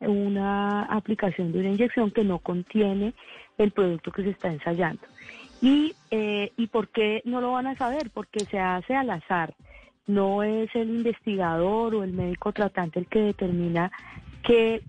una 0.01 0.85
aplicación 0.85 1.53
de 1.53 1.61
una 1.61 1.71
inyección 1.71 2.11
que 2.11 2.25
no 2.25 2.39
contiene 2.39 3.15
el 3.57 3.73
producto 3.73 4.13
que 4.13 4.23
se 4.23 4.31
está 4.31 4.49
ensayando. 4.49 5.03
Y, 5.61 5.95
eh, 6.11 6.53
¿Y 6.57 6.69
por 6.69 6.89
qué 6.89 7.23
no 7.25 7.41
lo 7.41 7.53
van 7.53 7.67
a 7.67 7.77
saber? 7.77 8.11
Porque 8.11 8.41
se 8.45 8.61
hace 8.61 8.95
al 8.95 9.11
azar. 9.11 9.55
No 10.07 10.43
es 10.43 10.75
el 10.75 10.89
investigador 10.91 11.95
o 11.95 12.05
el 12.05 12.13
médico 12.13 12.53
tratante 12.53 13.01
el 13.01 13.07
que 13.07 13.21
determina 13.21 13.91
qué, 14.43 14.83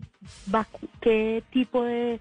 qué 1.02 1.44
tipo 1.50 1.84
de 1.84 2.20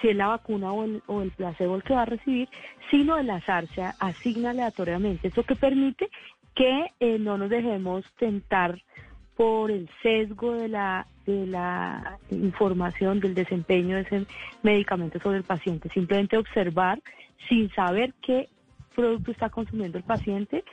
si 0.00 0.08
es 0.08 0.16
la 0.16 0.28
vacuna 0.28 0.72
o 0.72 0.84
el, 0.84 1.02
o 1.06 1.22
el 1.22 1.30
placebo 1.30 1.76
el 1.76 1.82
que 1.82 1.94
va 1.94 2.02
a 2.02 2.06
recibir, 2.06 2.48
sino 2.90 3.18
el 3.18 3.30
azar 3.30 3.66
se 3.68 3.82
asigna 3.98 4.50
aleatoriamente. 4.50 5.28
Eso 5.28 5.42
que 5.42 5.56
permite 5.56 6.08
que 6.54 6.86
eh, 7.00 7.18
no 7.18 7.38
nos 7.38 7.50
dejemos 7.50 8.04
tentar 8.18 8.80
por 9.36 9.70
el 9.70 9.88
sesgo 10.02 10.52
de 10.54 10.68
la, 10.68 11.06
de 11.24 11.46
la 11.46 12.18
información 12.30 13.20
del 13.20 13.34
desempeño 13.34 13.96
de 13.96 14.02
ese 14.02 14.26
medicamento 14.62 15.18
sobre 15.20 15.38
el 15.38 15.44
paciente. 15.44 15.88
Simplemente 15.88 16.36
observar 16.36 17.00
sin 17.48 17.70
saber 17.70 18.12
qué 18.20 18.48
producto 18.94 19.30
está 19.30 19.48
consumiendo 19.48 19.96
el 19.96 20.04
paciente 20.04 20.64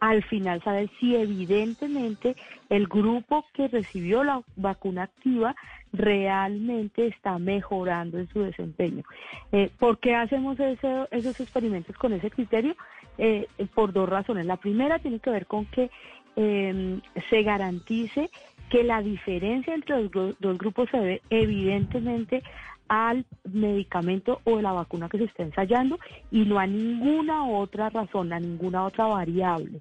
al 0.00 0.22
final 0.24 0.62
saber 0.62 0.90
si 1.00 1.16
evidentemente 1.16 2.36
el 2.68 2.86
grupo 2.86 3.44
que 3.52 3.68
recibió 3.68 4.24
la 4.24 4.42
vacuna 4.56 5.04
activa 5.04 5.54
realmente 5.92 7.06
está 7.06 7.38
mejorando 7.38 8.18
en 8.18 8.28
su 8.28 8.40
desempeño. 8.40 9.04
Eh, 9.52 9.70
¿Por 9.78 9.98
qué 9.98 10.14
hacemos 10.14 10.58
esos 10.60 11.40
experimentos 11.40 11.96
con 11.96 12.12
ese 12.12 12.30
criterio? 12.30 12.76
Eh, 13.18 13.46
por 13.74 13.92
dos 13.92 14.08
razones. 14.08 14.44
La 14.44 14.58
primera 14.58 14.98
tiene 14.98 15.20
que 15.20 15.30
ver 15.30 15.46
con 15.46 15.64
que 15.66 15.90
em, 16.36 17.00
se 17.30 17.42
garantice 17.42 18.28
que 18.68 18.84
la 18.84 19.00
diferencia 19.00 19.74
entre 19.74 20.02
los 20.02 20.36
dos 20.38 20.58
grupos 20.58 20.90
se 20.90 20.98
debe 20.98 21.22
evidentemente 21.30 22.42
al 22.88 23.24
medicamento 23.44 24.40
o 24.44 24.60
la 24.60 24.72
vacuna 24.72 25.08
que 25.08 25.18
se 25.18 25.24
está 25.24 25.42
ensayando 25.42 25.98
y 26.30 26.44
no 26.44 26.58
a 26.58 26.66
ninguna 26.66 27.46
otra 27.46 27.90
razón, 27.90 28.32
a 28.32 28.40
ninguna 28.40 28.84
otra 28.84 29.06
variable. 29.06 29.80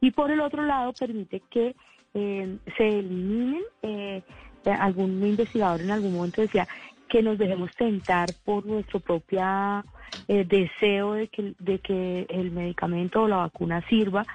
Y 0.00 0.10
por 0.10 0.30
el 0.30 0.40
otro 0.40 0.64
lado 0.64 0.92
permite 0.92 1.42
que 1.50 1.76
eh, 2.14 2.56
se 2.76 2.98
eliminen, 2.98 3.62
eh, 3.82 4.22
algún 4.64 5.24
investigador 5.24 5.80
en 5.80 5.90
algún 5.90 6.14
momento 6.14 6.42
decía 6.42 6.66
que 7.08 7.22
nos 7.22 7.38
dejemos 7.38 7.70
tentar 7.76 8.28
por 8.44 8.66
nuestro 8.66 9.00
propio 9.00 9.40
eh, 10.28 10.44
deseo 10.44 11.14
de 11.14 11.28
que, 11.28 11.54
de 11.58 11.78
que 11.78 12.26
el 12.28 12.50
medicamento 12.50 13.22
o 13.22 13.28
la 13.28 13.36
vacuna 13.36 13.82
sirva 13.88 14.26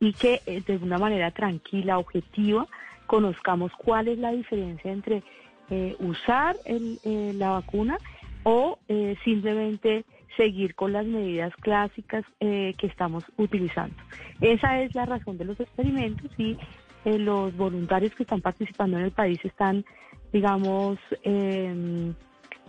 y 0.00 0.14
que 0.14 0.40
de 0.66 0.76
una 0.78 0.96
manera 0.96 1.30
tranquila, 1.30 1.98
objetiva, 1.98 2.66
conozcamos 3.06 3.70
cuál 3.76 4.08
es 4.08 4.18
la 4.18 4.32
diferencia 4.32 4.90
entre 4.90 5.22
eh, 5.70 5.96
usar 5.98 6.56
eh, 6.66 7.32
la 7.34 7.50
vacuna 7.52 7.98
o 8.42 8.78
eh, 8.88 9.16
simplemente 9.24 10.04
seguir 10.36 10.74
con 10.74 10.92
las 10.92 11.06
medidas 11.06 11.54
clásicas 11.56 12.24
que 12.40 12.74
estamos 12.82 13.24
utilizando. 13.36 13.94
Esa 14.40 14.82
es 14.82 14.92
la 14.96 15.06
razón 15.06 15.38
de 15.38 15.44
los 15.44 15.60
experimentos 15.60 16.28
y 16.36 16.58
los 17.04 17.56
voluntarios 17.56 18.12
que 18.16 18.24
están 18.24 18.40
participando 18.40 18.98
en 18.98 19.04
el 19.04 19.12
país 19.12 19.38
están, 19.44 19.84
digamos, 20.32 20.98
em, 21.22 22.14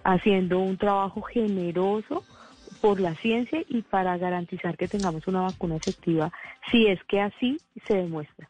haciendo 0.03 0.60
un 0.60 0.77
trabajo 0.77 1.23
generoso 1.23 2.23
por 2.81 2.99
la 2.99 3.15
ciencia 3.15 3.63
y 3.67 3.81
para 3.81 4.15
garantizar 4.19 4.77
que 4.77 4.88
tengamos 4.88 5.27
una 5.27 5.41
vacuna 5.41 5.75
efectiva, 5.75 6.31
si 6.69 6.86
es 6.86 7.03
que 7.05 7.19
así 7.19 7.58
se 7.88 7.97
demuestra 7.97 8.47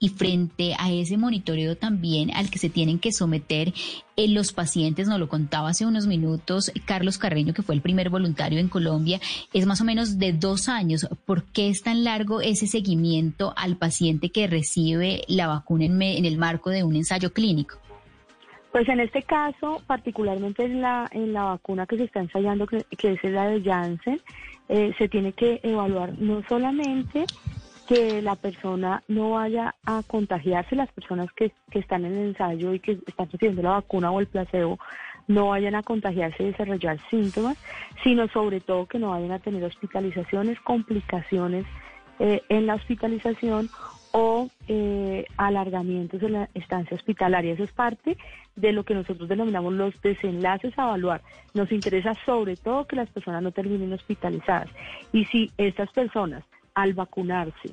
y 0.00 0.10
frente 0.10 0.74
a 0.78 0.92
ese 0.92 1.16
monitoreo 1.16 1.76
también 1.76 2.30
al 2.34 2.50
que 2.50 2.58
se 2.58 2.68
tienen 2.68 2.98
que 2.98 3.12
someter 3.12 3.72
en 4.16 4.34
los 4.34 4.52
pacientes, 4.52 5.08
nos 5.08 5.18
lo 5.18 5.28
contaba 5.28 5.70
hace 5.70 5.86
unos 5.86 6.06
minutos 6.06 6.72
Carlos 6.84 7.18
Carreño, 7.18 7.54
que 7.54 7.62
fue 7.62 7.74
el 7.74 7.82
primer 7.82 8.10
voluntario 8.10 8.58
en 8.58 8.68
Colombia, 8.68 9.20
es 9.52 9.66
más 9.66 9.80
o 9.80 9.84
menos 9.84 10.18
de 10.18 10.32
dos 10.32 10.68
años. 10.68 11.08
¿Por 11.26 11.44
qué 11.44 11.68
es 11.68 11.82
tan 11.82 12.04
largo 12.04 12.40
ese 12.40 12.66
seguimiento 12.66 13.52
al 13.56 13.76
paciente 13.76 14.30
que 14.30 14.46
recibe 14.46 15.22
la 15.28 15.46
vacuna 15.46 15.86
en, 15.86 16.00
en 16.00 16.24
el 16.24 16.38
marco 16.38 16.70
de 16.70 16.84
un 16.84 16.96
ensayo 16.96 17.32
clínico? 17.32 17.78
Pues 18.72 18.88
en 18.88 19.00
este 19.00 19.22
caso, 19.22 19.82
particularmente 19.86 20.64
en 20.64 20.82
la, 20.82 21.08
en 21.12 21.32
la 21.32 21.44
vacuna 21.44 21.86
que 21.86 21.96
se 21.96 22.04
está 22.04 22.20
ensayando, 22.20 22.66
que, 22.66 22.84
es 22.90 23.24
la 23.24 23.48
de 23.48 23.62
Janssen, 23.62 24.20
eh, 24.68 24.92
se 24.98 25.08
tiene 25.08 25.32
que 25.32 25.60
evaluar 25.62 26.18
no 26.18 26.42
solamente 26.48 27.24
que 27.88 28.20
la 28.20 28.36
persona 28.36 29.02
no 29.08 29.30
vaya 29.30 29.74
a 29.86 30.02
contagiarse, 30.06 30.76
las 30.76 30.92
personas 30.92 31.32
que, 31.32 31.52
están 31.72 32.04
en 32.04 32.18
ensayo 32.18 32.74
y 32.74 32.80
que 32.80 32.98
están 33.06 33.30
recibiendo 33.30 33.62
la 33.62 33.70
vacuna 33.70 34.10
o 34.10 34.20
el 34.20 34.26
placebo 34.26 34.78
no 35.26 35.48
vayan 35.48 35.74
a 35.74 35.82
contagiarse 35.82 36.42
y 36.42 36.46
desarrollar 36.46 36.98
síntomas, 37.08 37.56
sino 38.02 38.28
sobre 38.28 38.60
todo 38.60 38.86
que 38.86 38.98
no 38.98 39.10
vayan 39.10 39.32
a 39.32 39.38
tener 39.38 39.64
hospitalizaciones, 39.64 40.60
complicaciones 40.60 41.64
eh, 42.18 42.42
en 42.50 42.66
la 42.66 42.74
hospitalización 42.74 43.70
o 44.12 44.48
eh, 44.68 45.24
alargamientos 45.38 46.22
en 46.22 46.32
la 46.32 46.50
estancia 46.54 46.94
hospitalaria. 46.94 47.54
Eso 47.54 47.64
es 47.64 47.72
parte 47.72 48.18
de 48.56 48.72
lo 48.72 48.84
que 48.84 48.94
nosotros 48.94 49.28
denominamos 49.28 49.72
los 49.72 49.98
desenlaces 50.02 50.78
a 50.78 50.84
evaluar. 50.84 51.22
Nos 51.54 51.72
interesa 51.72 52.14
sobre 52.26 52.56
todo 52.56 52.86
que 52.86 52.96
las 52.96 53.08
personas 53.08 53.42
no 53.42 53.52
terminen 53.52 53.92
hospitalizadas. 53.94 54.68
Y 55.12 55.24
si 55.26 55.50
estas 55.56 55.90
personas 55.92 56.44
al 56.78 56.94
vacunarse, 56.94 57.70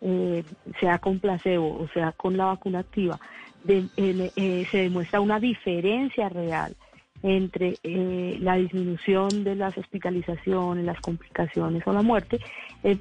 eh, 0.00 0.44
sea 0.78 0.98
con 0.98 1.18
placebo 1.18 1.76
o 1.80 1.88
sea 1.88 2.12
con 2.12 2.36
la 2.36 2.46
vacuna 2.46 2.80
activa, 2.80 3.18
eh, 3.66 4.66
se 4.70 4.78
demuestra 4.78 5.20
una 5.20 5.40
diferencia 5.40 6.28
real 6.28 6.76
entre 7.22 7.78
eh, 7.82 8.36
la 8.40 8.56
disminución 8.56 9.42
de 9.42 9.56
las 9.56 9.76
hospitalizaciones, 9.76 10.84
las 10.84 11.00
complicaciones 11.00 11.82
o 11.86 11.92
la 11.92 12.02
muerte, 12.02 12.38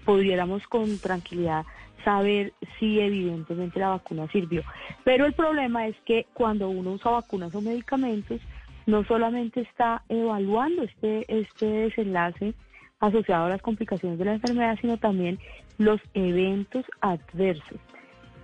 pudiéramos 0.06 0.66
con 0.68 0.98
tranquilidad 0.98 1.66
saber 2.04 2.54
si 2.80 3.00
evidentemente 3.00 3.80
la 3.80 3.90
vacuna 3.90 4.28
sirvió. 4.30 4.64
Pero 5.04 5.26
el 5.26 5.34
problema 5.34 5.88
es 5.88 5.96
que 6.06 6.26
cuando 6.34 6.70
uno 6.70 6.94
usa 6.94 7.12
vacunas 7.12 7.54
o 7.54 7.62
medicamentos, 7.62 8.42
no 8.86 9.04
solamente 9.04 9.62
está 9.62 10.02
evaluando 10.10 10.84
este, 10.84 11.26
este 11.28 11.66
desenlace 11.66 12.54
asociado 13.08 13.46
a 13.46 13.50
las 13.50 13.62
complicaciones 13.62 14.18
de 14.18 14.26
la 14.26 14.34
enfermedad, 14.34 14.78
sino 14.80 14.98
también 14.98 15.40
los 15.78 16.00
eventos 16.14 16.86
adversos. 17.02 17.80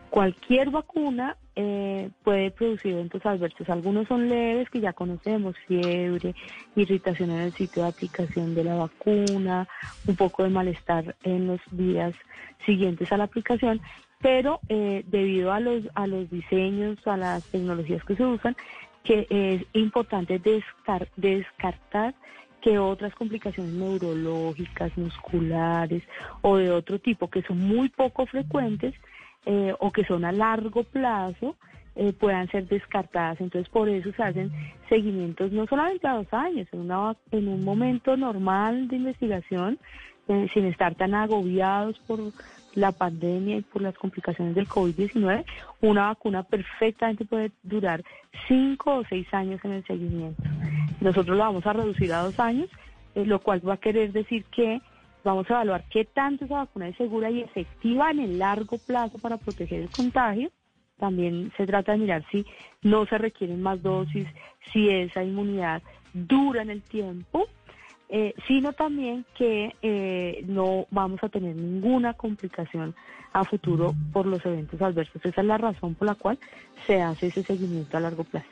Cualquier 0.10 0.72
vacuna 0.72 1.38
eh, 1.56 2.10
puede 2.24 2.52
producir 2.52 2.94
eventos 2.94 3.26
adversos. 3.26 3.70
Algunos 3.70 4.08
son 4.08 4.28
leves, 4.28 4.70
que 4.70 4.82
ya 4.82 4.92
conocemos, 4.92 5.56
fiebre, 5.68 6.34
irritación 6.76 7.30
en 7.32 7.42
el 7.42 7.54
sitio 7.54 7.84
de 7.84 7.90
aplicación 7.90 8.56
de 8.56 8.64
la 8.64 8.76
vacuna, 8.76 9.68
un 10.08 10.16
poco 10.16 10.44
de 10.44 10.50
malestar 10.50 11.16
en 11.24 11.48
los 11.48 11.62
días 11.72 12.14
siguientes 12.66 13.12
a 13.12 13.18
la 13.18 13.26
aplicación, 13.26 13.82
pero 14.20 14.60
eh, 14.68 15.04
debido 15.08 15.54
a 15.54 15.60
los, 15.60 15.84
a 15.94 16.08
los 16.08 16.30
diseños, 16.30 16.98
a 17.08 17.16
las 17.16 17.44
tecnologías 17.46 18.04
que 18.04 18.16
se 18.16 18.26
usan, 18.26 18.56
que 19.04 19.28
es 19.30 19.64
importante 19.74 20.40
descartar 20.40 22.16
que 22.62 22.78
otras 22.78 23.14
complicaciones 23.16 23.74
neurológicas, 23.74 24.96
musculares 24.98 26.04
o 26.42 26.58
de 26.58 26.72
otro 26.72 27.00
tipo 27.00 27.30
que 27.30 27.42
son 27.42 27.60
muy 27.60 27.90
poco 27.90 28.26
frecuentes 28.26 28.94
eh, 29.46 29.74
o 29.80 29.92
que 29.92 30.04
son 30.04 30.26
a 30.26 30.32
largo 30.32 30.84
plazo, 30.84 31.56
eh, 31.96 32.14
puedan 32.14 32.48
ser 32.50 32.68
descartadas. 32.68 33.42
Entonces, 33.42 33.70
por 33.70 33.90
eso 33.90 34.12
se 34.14 34.24
hacen 34.24 34.52
seguimientos 34.88 35.52
no 35.52 35.66
solamente 35.66 36.08
a 36.08 36.16
dos 36.16 36.32
años, 36.32 36.68
en, 36.72 36.82
una, 36.82 37.16
en 37.32 37.48
un 37.48 37.64
momento 37.64 38.16
normal 38.16 38.88
de 38.88 38.98
investigación, 38.98 39.80
eh, 40.28 40.48
sin 40.54 40.66
estar 40.66 40.96
tan 40.96 41.16
agobiados 41.16 42.00
por 42.00 42.20
la 42.76 42.92
pandemia 42.92 43.58
y 43.58 43.62
por 43.62 43.82
las 43.82 43.98
complicaciones 43.98 44.56
del 44.56 44.68
COVID-19, 44.68 45.46
una 45.82 46.08
vacuna 46.08 46.44
perfectamente 46.44 47.26
puede 47.26 47.52
durar 47.64 48.04
cinco 48.48 48.98
o 48.98 49.04
seis 49.06 49.28
años 49.34 49.60
en 49.64 49.72
el 49.72 49.86
seguimiento. 49.86 50.44
Nosotros 51.02 51.38
lo 51.38 51.44
vamos 51.44 51.66
a 51.66 51.74
reducir 51.74 52.14
a 52.14 52.24
dos 52.24 52.40
años, 52.40 52.70
eh, 53.16 53.26
lo 53.26 53.40
cual 53.40 53.68
va 53.68 53.76
a 53.76 53.78
querer 53.78 54.12
decir 54.12 54.46
que 54.46 54.82
vamos 55.24 55.50
a 55.50 55.54
evaluar 55.56 55.84
qué 55.90 56.06
tanto 56.06 56.46
esa 56.46 56.58
vacuna 56.58 56.88
es 56.88 56.98
segura 56.98 57.30
y 57.30 57.42
efectiva 57.42 58.12
en 58.12 58.20
el 58.20 58.40
largo 58.40 58.78
plazo 58.78 59.18
para 59.18 59.38
proteger 59.38 59.82
el 59.82 59.90
contagio. 59.90 60.50
También 60.98 61.52
se 61.56 61.66
trata 61.66 61.94
de 61.94 62.00
mirar 62.00 62.26
si 62.32 62.46
no 62.82 63.06
se 63.06 63.18
requieren 63.18 63.62
más 63.62 63.82
dosis, 63.82 64.28
si 64.72 64.90
esa 64.90 65.24
inmunidad 65.24 65.82
dura 66.14 66.62
en 66.62 66.70
el 66.70 66.82
tiempo 66.82 67.48
eh, 68.10 68.34
sino 68.48 68.74
también 68.74 69.24
que 69.38 69.76
eh, 69.82 70.44
no 70.48 70.88
vamos 70.90 71.24
a 71.24 71.30
tener 71.30 71.56
ninguna 71.56 72.16
complicación 72.16 72.96
a 73.34 73.44
futuro 73.44 73.94
por 74.12 74.26
los 74.26 74.44
eventos 74.46 74.82
adversos. 74.82 75.24
Esa 75.24 75.42
es 75.42 75.48
la 75.48 75.60
razón 75.60 75.94
por 75.94 76.08
la 76.08 76.16
cual 76.16 76.40
se 76.88 77.02
hace 77.02 77.28
ese 77.28 77.44
seguimiento 77.44 77.98
a 77.98 78.00
largo 78.00 78.24
plazo. 78.24 78.48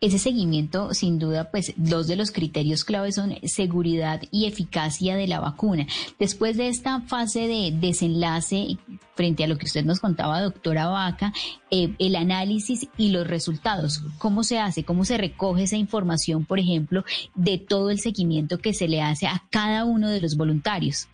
Ese 0.00 0.18
seguimiento, 0.18 0.94
sin 0.94 1.18
duda, 1.18 1.50
pues 1.50 1.74
dos 1.76 2.06
de 2.06 2.16
los 2.16 2.30
criterios 2.30 2.84
clave 2.84 3.12
son 3.12 3.34
seguridad 3.44 4.20
y 4.30 4.46
eficacia 4.46 5.16
de 5.16 5.26
la 5.26 5.40
vacuna. 5.40 5.86
Después 6.18 6.56
de 6.56 6.68
esta 6.68 7.00
fase 7.02 7.46
de 7.46 7.72
desenlace, 7.72 8.78
frente 9.20 9.44
a 9.44 9.46
lo 9.46 9.58
que 9.58 9.66
usted 9.66 9.84
nos 9.84 10.00
contaba, 10.00 10.40
doctora 10.40 10.86
Vaca, 10.86 11.30
eh, 11.70 11.90
el 11.98 12.16
análisis 12.16 12.88
y 12.96 13.10
los 13.10 13.26
resultados, 13.26 14.02
¿cómo 14.16 14.44
se 14.44 14.58
hace? 14.58 14.82
¿Cómo 14.82 15.04
se 15.04 15.18
recoge 15.18 15.64
esa 15.64 15.76
información, 15.76 16.46
por 16.46 16.58
ejemplo, 16.58 17.04
de 17.34 17.58
todo 17.58 17.90
el 17.90 17.98
seguimiento 17.98 18.56
que 18.56 18.72
se 18.72 18.88
le 18.88 19.02
hace 19.02 19.26
a 19.26 19.42
cada 19.50 19.84
uno 19.84 20.08
de 20.08 20.22
los 20.22 20.38
voluntarios? 20.38 21.06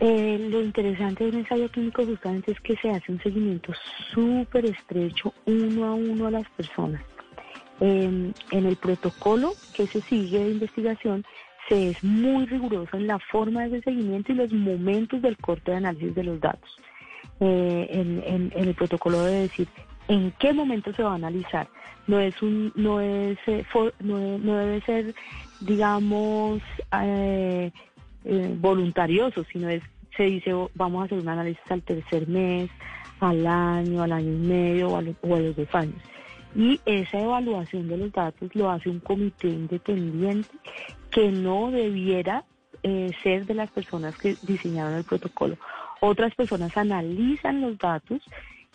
Eh, 0.00 0.48
lo 0.50 0.62
interesante 0.62 1.24
de 1.24 1.30
un 1.30 1.36
ensayo 1.40 1.70
clínico 1.70 2.06
justamente 2.06 2.52
es 2.52 2.60
que 2.60 2.74
se 2.76 2.88
hace 2.88 3.12
un 3.12 3.20
seguimiento 3.22 3.74
súper 4.14 4.64
estrecho 4.64 5.34
uno 5.44 5.84
a 5.84 5.92
uno 5.92 6.28
a 6.28 6.30
las 6.30 6.48
personas. 6.56 7.02
en 7.82 8.34
el 8.50 8.76
protocolo 8.76 9.52
que 9.74 9.86
se 9.86 10.00
sigue 10.02 10.38
de 10.38 10.50
investigación 10.50 11.24
se 11.70 11.90
es 11.90 12.04
muy 12.04 12.46
riguroso 12.46 12.96
en 12.96 13.06
la 13.06 13.18
forma 13.18 13.68
de 13.68 13.80
seguimiento 13.80 14.32
y 14.32 14.34
los 14.34 14.52
momentos 14.52 15.22
del 15.22 15.36
corte 15.36 15.70
de 15.70 15.76
análisis 15.78 16.14
de 16.14 16.24
los 16.24 16.40
datos. 16.40 16.70
Eh, 17.38 17.88
en, 17.92 18.52
el 18.54 18.74
protocolo 18.74 19.22
debe 19.22 19.42
decir 19.42 19.68
en 20.08 20.32
qué 20.40 20.52
momento 20.52 20.92
se 20.92 21.02
va 21.02 21.12
a 21.12 21.14
analizar. 21.14 21.68
No 22.08 22.18
es 22.18 22.42
un, 22.42 22.72
no 22.74 23.00
es, 23.00 23.38
eh, 23.46 23.64
no, 24.00 24.18
debe 24.18 24.80
ser, 24.80 25.14
digamos, 25.60 26.60
eh, 27.00 27.70
eh, 28.24 28.54
voluntarioso, 28.58 29.44
sino 29.44 29.68
es, 29.68 29.82
se 30.16 30.24
dice, 30.24 30.52
oh, 30.52 30.70
vamos 30.74 31.02
a 31.02 31.04
hacer 31.04 31.20
un 31.20 31.28
análisis 31.28 31.62
al 31.70 31.82
tercer 31.82 32.26
mes, 32.26 32.68
al 33.20 33.46
año, 33.46 34.02
al 34.02 34.12
año 34.12 34.32
y 34.32 34.36
medio 34.36 34.88
o 34.88 34.96
a, 34.96 35.02
los, 35.02 35.56
dos 35.56 35.74
años. 35.74 36.02
Y 36.54 36.80
esa 36.84 37.20
evaluación 37.20 37.88
de 37.88 37.96
los 37.96 38.12
datos 38.12 38.54
lo 38.54 38.70
hace 38.70 38.88
un 38.90 39.00
comité 39.00 39.48
independiente 39.48 40.48
que 41.10 41.30
no 41.30 41.70
debiera 41.70 42.44
eh, 42.82 43.12
ser 43.22 43.46
de 43.46 43.54
las 43.54 43.70
personas 43.70 44.16
que 44.16 44.36
diseñaron 44.42 44.94
el 44.94 45.04
protocolo. 45.04 45.56
Otras 46.00 46.34
personas 46.34 46.76
analizan 46.76 47.60
los 47.60 47.78
datos 47.78 48.22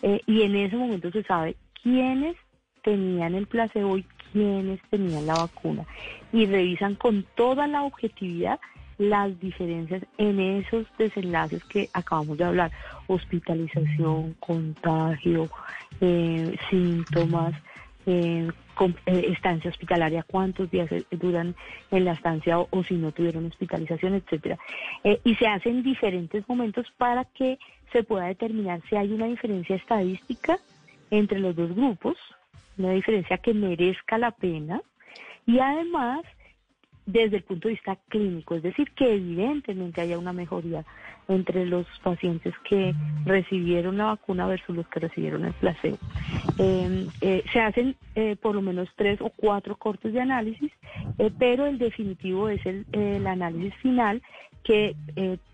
eh, 0.02 0.20
y 0.26 0.42
en 0.42 0.56
ese 0.56 0.76
momento 0.76 1.10
se 1.10 1.22
sabe 1.24 1.56
quiénes 1.82 2.36
tenían 2.82 3.34
el 3.34 3.46
placebo 3.46 3.98
y 3.98 4.06
quiénes 4.32 4.80
tenían 4.90 5.26
la 5.26 5.34
vacuna. 5.34 5.84
Y 6.32 6.46
revisan 6.46 6.94
con 6.94 7.24
toda 7.34 7.66
la 7.66 7.82
objetividad 7.82 8.60
las 8.98 9.38
diferencias 9.40 10.02
en 10.18 10.40
esos 10.40 10.86
desenlaces 10.98 11.62
que 11.64 11.88
acabamos 11.92 12.38
de 12.38 12.44
hablar, 12.44 12.72
hospitalización, 13.06 14.34
contagio, 14.40 15.48
eh, 16.00 16.56
síntomas, 16.70 17.54
eh, 18.06 18.48
eh, 19.06 19.26
estancia 19.30 19.70
hospitalaria, 19.70 20.22
cuántos 20.22 20.70
días 20.70 20.88
duran 21.10 21.54
en 21.90 22.04
la 22.04 22.12
estancia 22.12 22.58
o, 22.58 22.84
si 22.84 22.94
no 22.94 23.12
tuvieron 23.12 23.46
hospitalización, 23.46 24.14
etcétera. 24.14 24.58
y 25.24 25.34
se 25.34 25.46
hace 25.46 25.70
en 25.70 25.82
diferentes 25.82 26.48
momentos 26.48 26.86
para 26.96 27.24
que 27.24 27.58
se 27.92 28.02
pueda 28.02 28.26
determinar 28.26 28.80
si 28.88 28.96
hay 28.96 29.12
una 29.12 29.26
diferencia 29.26 29.76
estadística 29.76 30.58
entre 31.10 31.38
los 31.38 31.54
dos 31.54 31.74
grupos, 31.74 32.16
una 32.76 32.90
diferencia 32.90 33.38
que 33.38 33.54
merezca 33.54 34.18
la 34.18 34.30
pena, 34.30 34.80
y 35.46 35.58
además 35.60 36.22
desde 37.06 37.36
el 37.36 37.42
punto 37.44 37.68
de 37.68 37.74
vista 37.74 37.96
clínico, 38.08 38.56
es 38.56 38.62
decir, 38.62 38.90
que 38.92 39.14
evidentemente 39.14 40.00
haya 40.00 40.18
una 40.18 40.32
mejoría 40.32 40.84
entre 41.28 41.66
los 41.66 41.86
pacientes 42.02 42.54
que 42.68 42.94
recibieron 43.24 43.96
la 43.96 44.06
vacuna 44.06 44.46
versus 44.46 44.76
los 44.76 44.86
que 44.88 45.00
recibieron 45.00 45.44
el 45.44 45.52
placebo. 45.54 45.98
Em, 46.58 47.08
eh, 47.20 47.44
se 47.52 47.60
hacen 47.60 47.96
eh, 48.14 48.36
por 48.40 48.54
lo 48.54 48.62
menos 48.62 48.88
tres 48.96 49.20
o 49.20 49.30
cuatro 49.30 49.76
cortes 49.76 50.12
de 50.12 50.20
análisis, 50.20 50.72
eh, 51.18 51.30
pero 51.38 51.66
el 51.66 51.78
definitivo 51.78 52.48
es 52.48 52.64
el, 52.66 52.86
el 52.92 53.26
análisis 53.26 53.74
final, 53.76 54.22
que 54.62 54.96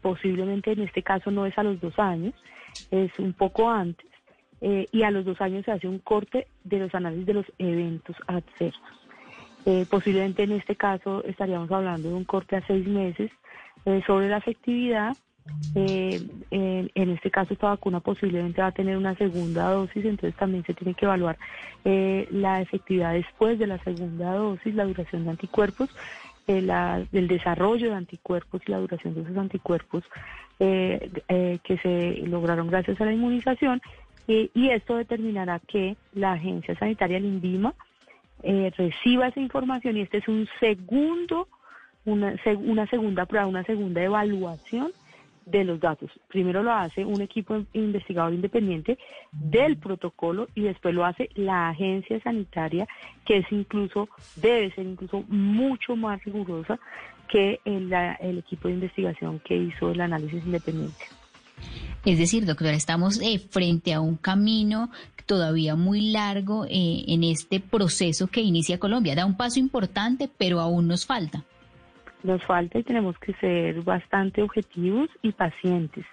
posiblemente 0.00 0.72
en 0.72 0.80
este 0.80 1.02
caso 1.02 1.30
no 1.30 1.44
es 1.44 1.58
a 1.58 1.62
los 1.62 1.78
dos 1.82 1.98
años, 1.98 2.32
es 2.90 3.10
un 3.18 3.34
poco 3.34 3.68
antes, 3.68 4.06
y 4.62 5.02
a 5.02 5.10
los 5.10 5.26
dos 5.26 5.38
años 5.42 5.66
se 5.66 5.72
hace 5.72 5.86
un 5.86 5.98
corte 5.98 6.46
de 6.64 6.78
los 6.78 6.94
análisis 6.94 7.26
de 7.26 7.34
los 7.34 7.46
eventos 7.58 8.16
adversos. 8.26 9.01
Eh, 9.64 9.86
posiblemente 9.88 10.42
en 10.42 10.52
este 10.52 10.74
caso 10.74 11.22
estaríamos 11.24 11.70
hablando 11.70 12.08
de 12.08 12.14
un 12.14 12.24
corte 12.24 12.56
a 12.56 12.66
seis 12.66 12.86
meses 12.86 13.30
eh, 13.84 14.02
sobre 14.06 14.28
la 14.28 14.38
efectividad. 14.38 15.16
Eh, 15.74 16.20
en, 16.52 17.10
este 17.10 17.28
caso 17.28 17.52
esta 17.52 17.70
vacuna 17.70 17.98
posiblemente 17.98 18.60
va 18.60 18.68
a 18.68 18.72
tener 18.72 18.96
una 18.96 19.16
segunda 19.16 19.70
dosis, 19.70 20.04
entonces 20.04 20.38
también 20.38 20.64
se 20.64 20.72
tiene 20.72 20.94
que 20.94 21.04
evaluar 21.04 21.36
la 21.84 22.60
efectividad 22.60 23.14
después 23.14 23.58
de 23.58 23.66
la 23.66 23.82
segunda 23.82 24.34
dosis, 24.34 24.72
la 24.72 24.84
duración 24.84 25.24
de 25.24 25.30
anticuerpos, 25.30 25.90
la, 26.46 27.04
el 27.12 27.26
desarrollo 27.26 27.88
de 27.88 27.96
anticuerpos 27.96 28.62
y 28.64 28.70
la 28.70 28.78
duración 28.78 29.14
de 29.14 29.22
esos 29.22 29.36
anticuerpos 29.36 30.04
que 30.58 31.78
se 31.82 32.22
lograron 32.28 32.68
gracias 32.68 33.00
a 33.00 33.04
la 33.04 33.12
inmunización. 33.12 33.82
y 34.28 34.68
esto 34.68 34.94
determinará 34.94 35.58
que 35.58 35.96
la 36.14 36.34
agencia 36.34 36.78
sanitaria, 36.78 37.16
el 37.16 37.24
INVIMA, 37.24 37.74
eh, 38.42 38.72
reciba 38.76 39.28
esa 39.28 39.40
información 39.40 39.96
y 39.96 40.00
este 40.00 40.18
es 40.18 40.28
un 40.28 40.48
segundo, 40.60 41.48
una, 42.04 42.34
una 42.64 42.86
segunda 42.88 43.26
prueba, 43.26 43.46
una 43.46 43.64
segunda 43.64 44.02
evaluación 44.02 44.92
de 45.46 45.64
los 45.64 45.80
datos. 45.80 46.10
Primero 46.28 46.62
lo 46.62 46.72
hace 46.72 47.04
un 47.04 47.20
equipo 47.20 47.64
investigador 47.72 48.32
independiente 48.32 48.98
del 49.32 49.76
protocolo 49.76 50.48
y 50.54 50.62
después 50.62 50.94
lo 50.94 51.04
hace 51.04 51.30
la 51.34 51.70
agencia 51.70 52.20
sanitaria, 52.20 52.86
que 53.24 53.38
es 53.38 53.46
incluso, 53.50 54.08
debe 54.36 54.70
ser 54.72 54.86
incluso 54.86 55.24
mucho 55.28 55.96
más 55.96 56.22
rigurosa 56.24 56.78
que 57.28 57.60
el, 57.64 57.92
el 58.20 58.38
equipo 58.38 58.68
de 58.68 58.74
investigación 58.74 59.40
que 59.40 59.56
hizo 59.56 59.90
el 59.90 60.00
análisis 60.00 60.44
independiente. 60.44 61.21
Es 62.04 62.18
decir, 62.18 62.46
doctora, 62.46 62.72
estamos 62.72 63.20
eh, 63.22 63.38
frente 63.38 63.94
a 63.94 64.00
un 64.00 64.16
camino 64.16 64.90
todavía 65.26 65.76
muy 65.76 66.12
largo 66.12 66.64
eh, 66.66 67.04
en 67.08 67.24
este 67.24 67.60
proceso 67.60 68.26
que 68.26 68.40
inicia 68.40 68.78
Colombia. 68.78 69.14
Da 69.14 69.26
un 69.26 69.36
paso 69.36 69.58
importante, 69.58 70.28
pero 70.36 70.60
aún 70.60 70.88
nos 70.88 71.06
falta. 71.06 71.42
Nos 72.22 72.42
falta 72.44 72.78
y 72.78 72.82
tenemos 72.82 73.18
que 73.18 73.32
ser 73.34 73.80
bastante 73.82 74.42
objetivos 74.42 75.08
y 75.22 75.32
pacientes. 75.32 76.04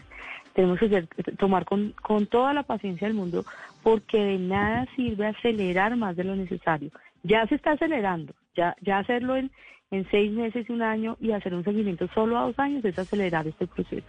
Tenemos 0.54 0.80
que 0.80 1.08
tomar 1.38 1.66
con, 1.66 1.94
con 2.02 2.26
toda 2.26 2.54
la 2.54 2.64
paciencia 2.64 3.08
del 3.08 3.16
mundo 3.16 3.46
porque 3.84 4.18
de 4.18 4.40
nada 4.40 4.88
sirve 4.96 5.28
acelerar 5.28 5.96
más 5.96 6.16
de 6.16 6.24
lo 6.24 6.36
necesario. 6.36 6.90
Ya 7.24 7.46
se 7.48 7.56
está 7.56 7.72
acelerando, 7.72 8.34
ya, 8.56 8.76
ya 8.82 9.00
hacerlo 9.00 9.36
en, 9.36 9.52
en 9.92 10.10
seis 10.10 10.32
meses 10.32 10.66
y 10.68 10.72
un 10.72 10.82
año 10.82 11.18
y 11.22 11.32
hacer 11.32 11.54
un 11.54 11.64
seguimiento 11.64 12.08
solo 12.14 12.38
a 12.38 12.44
dos 12.44 12.58
años 12.60 12.84
es 12.86 12.98
acelerar 12.98 13.48
este 13.48 13.68
proceso. 13.68 14.08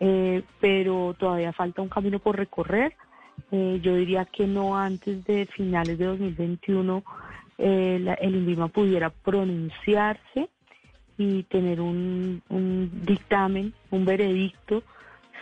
Eh, 0.00 0.42
pero 0.60 1.14
todavía 1.18 1.52
falta 1.52 1.82
un 1.82 1.88
camino 1.88 2.18
por 2.18 2.36
recorrer. 2.36 2.94
Eh, 3.50 3.80
yo 3.82 3.94
diría 3.94 4.24
que 4.24 4.46
no 4.46 4.76
antes 4.76 5.24
de 5.24 5.46
finales 5.46 5.98
de 5.98 6.06
2021 6.06 7.02
eh, 7.58 8.16
el 8.20 8.34
INVIMA 8.34 8.68
pudiera 8.68 9.10
pronunciarse 9.10 10.48
y 11.16 11.44
tener 11.44 11.80
un, 11.80 12.42
dictamen, 13.04 13.72
un 13.90 14.04
veredicto 14.04 14.82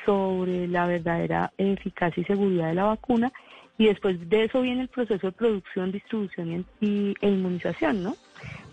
sobre 0.04 0.68
la 0.68 0.86
verdadera 0.86 1.52
eficacia 1.56 2.20
y 2.20 2.24
seguridad 2.24 2.68
de 2.68 2.74
la 2.74 2.84
vacuna. 2.84 3.32
Y 3.78 3.86
después 3.86 4.28
de 4.28 4.44
eso 4.44 4.60
viene 4.60 4.82
el 4.82 4.88
proceso 4.88 5.28
de 5.28 5.32
producción, 5.32 5.90
distribución 5.90 6.66
y, 6.80 7.14
e 7.20 7.28
inmunización, 7.28 8.02
¿no? 8.02 8.16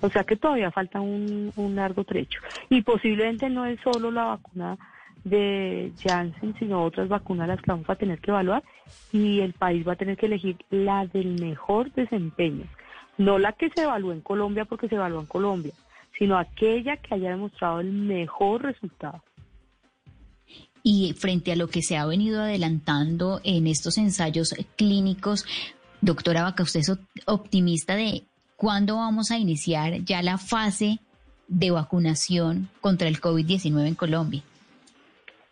O 0.01 0.09
sea 0.09 0.25
que 0.25 0.35
todavía 0.35 0.71
falta 0.71 0.99
un 0.99 1.73
largo 1.73 2.03
trecho. 2.03 2.41
Y 2.69 2.81
posiblemente 2.81 3.49
no 3.49 3.65
es 3.65 3.79
solo 3.81 4.11
la 4.11 4.25
vacuna 4.25 4.77
de 5.23 5.91
Janssen, 6.01 6.55
sino 6.57 6.83
otras 6.83 7.09
vacunas 7.09 7.47
las 7.47 7.61
que 7.61 7.71
vamos 7.71 7.89
a 7.89 7.95
tener 7.95 8.19
que 8.19 8.31
evaluar 8.31 8.63
y 9.11 9.41
el 9.41 9.53
país 9.53 9.87
va 9.87 9.93
a 9.93 9.97
tener 9.97 10.17
que 10.17 10.27
elegir 10.27 10.57
la 10.69 11.05
del 11.07 11.39
mejor 11.39 11.91
desempeño, 11.93 12.65
no 13.17 13.37
la 13.37 13.53
que 13.53 13.69
se 13.69 13.83
evalúa 13.83 14.13
en 14.13 14.21
Colombia 14.21 14.65
porque 14.65 14.87
se 14.87 14.95
evalúa 14.95 15.21
en 15.21 15.27
Colombia, 15.27 15.73
sino 16.17 16.37
aquella 16.37 16.97
que 16.97 17.15
haya 17.15 17.31
demostrado 17.31 17.79
el 17.79 17.91
mejor 17.91 18.63
resultado. 18.63 19.23
Y 20.81 21.13
frente 21.13 21.51
a 21.51 21.55
lo 21.55 21.67
que 21.67 21.81
se 21.81 21.97
ha 21.97 22.05
venido 22.05 22.41
adelantando 22.41 23.41
en 23.43 23.67
estos 23.67 23.97
ensayos 23.97 24.55
clínicos, 24.77 25.45
doctora 26.01 26.43
Vaca, 26.43 26.63
¿usted 26.63 26.79
es 26.79 26.97
optimista 27.25 27.95
de 27.95 28.23
cuándo 28.55 28.95
vamos 28.95 29.31
a 29.31 29.37
iniciar 29.37 30.03
ya 30.05 30.21
la 30.21 30.37
fase 30.37 30.99
de 31.49 31.71
vacunación 31.71 32.69
contra 32.79 33.09
el 33.09 33.19
COVID-19 33.19 33.87
en 33.87 33.95
Colombia? 33.95 34.43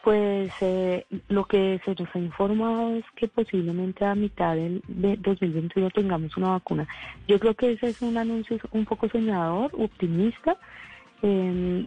Pues 0.08 0.54
eh, 0.62 1.06
lo 1.28 1.43
que 1.43 1.82
se 1.84 1.93
nos 1.93 2.15
ha 2.15 2.20
informado 2.20 2.96
es 2.96 3.04
que 3.17 3.28
posiblemente 3.28 4.06
a 4.06 4.15
mitad 4.15 4.56
del 4.56 4.82
de 4.88 5.17
2021 5.17 5.89
tengamos 5.89 6.38
una 6.38 6.52
vacuna. 6.52 6.88
Yo 7.28 7.38
creo 7.38 7.54
que 7.56 7.74
ese 7.74 7.88
es 7.88 8.02
un 8.02 8.15
anuncio 8.15 8.58
un 8.72 8.86
poco 8.86 9.10
soñador, 9.10 9.70
optimista. 9.78 10.56
Eh, 11.22 11.86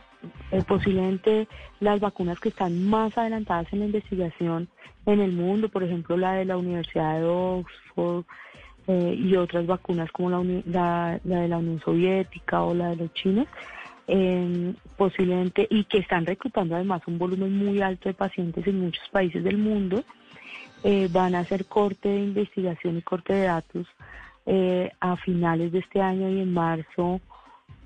posiblemente 0.68 1.48
las 1.80 1.98
vacunas 1.98 2.38
que 2.40 2.50
están 2.50 2.90
más 2.90 3.16
adelantadas 3.16 3.72
en 3.72 3.78
la 3.78 3.86
investigación 3.86 4.68
en 5.06 5.20
el 5.20 5.32
mundo, 5.32 5.70
por 5.70 5.82
ejemplo 5.82 6.18
la 6.18 6.34
de 6.34 6.44
la 6.44 6.58
Universidad 6.58 7.20
de 7.20 7.24
Oxford 7.24 8.26
eh, 8.86 9.14
y 9.18 9.34
otras 9.36 9.66
vacunas 9.66 10.12
como 10.12 10.28
la 10.28 11.18
de 11.24 11.48
la 11.48 11.56
Unión 11.56 11.80
Soviética 11.80 12.64
o 12.64 12.74
la 12.74 12.90
de 12.90 12.96
los 12.96 13.14
chinos, 13.14 13.46
eh, 14.12 14.74
posiblemente, 14.96 15.68
y 15.70 15.84
que 15.84 15.98
están 15.98 16.26
reclutando 16.26 16.74
además 16.74 17.00
un 17.06 17.16
volumen 17.16 17.56
muy 17.56 17.80
alto 17.80 18.08
de 18.08 18.14
pacientes 18.14 18.66
en 18.66 18.80
muchos 18.80 19.08
países 19.10 19.44
del 19.44 19.56
mundo, 19.56 20.02
eh, 20.82 21.08
van 21.12 21.36
a 21.36 21.40
hacer 21.40 21.66
corte 21.66 22.08
de 22.08 22.18
investigación 22.18 22.98
y 22.98 23.02
corte 23.02 23.34
de 23.34 23.44
datos 23.44 23.86
eh, 24.46 24.90
a 24.98 25.16
finales 25.16 25.70
de 25.70 25.78
este 25.78 26.00
año 26.00 26.28
y 26.28 26.40
en 26.40 26.52
marzo 26.52 27.20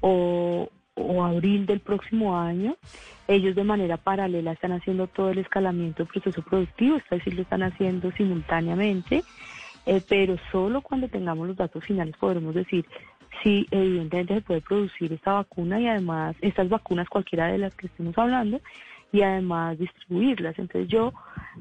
o, 0.00 0.70
o 0.94 1.24
abril 1.24 1.66
del 1.66 1.80
próximo 1.80 2.38
año. 2.38 2.78
Ellos 3.28 3.54
de 3.54 3.64
manera 3.64 3.98
paralela 3.98 4.52
están 4.52 4.72
haciendo 4.72 5.06
todo 5.08 5.28
el 5.28 5.38
escalamiento 5.38 6.04
del 6.04 6.12
proceso 6.12 6.40
productivo, 6.40 6.96
es 6.96 7.04
decir, 7.10 7.34
lo 7.34 7.42
están 7.42 7.64
haciendo 7.64 8.10
simultáneamente, 8.12 9.24
eh, 9.84 10.00
pero 10.08 10.36
solo 10.50 10.80
cuando 10.80 11.08
tengamos 11.08 11.48
los 11.48 11.56
datos 11.56 11.84
finales 11.84 12.16
podremos 12.16 12.54
decir 12.54 12.86
sí, 13.42 13.66
evidentemente 13.70 14.34
se 14.34 14.40
puede 14.40 14.60
producir 14.60 15.12
esta 15.12 15.32
vacuna 15.34 15.80
y 15.80 15.86
además 15.86 16.36
estas 16.40 16.68
vacunas, 16.68 17.08
cualquiera 17.08 17.48
de 17.48 17.58
las 17.58 17.74
que 17.74 17.86
estemos 17.86 18.16
hablando, 18.18 18.60
y 19.12 19.22
además 19.22 19.78
distribuirlas. 19.78 20.58
Entonces 20.58 20.88
yo, 20.90 21.12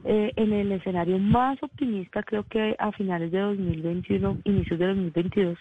eh, 0.05 0.31
en 0.35 0.53
el 0.53 0.71
escenario 0.71 1.19
más 1.19 1.61
optimista, 1.61 2.23
creo 2.23 2.43
que 2.43 2.75
a 2.79 2.91
finales 2.91 3.31
de 3.31 3.39
2021, 3.39 4.39
inicios 4.45 4.79
de 4.79 4.87
2022, 4.87 5.57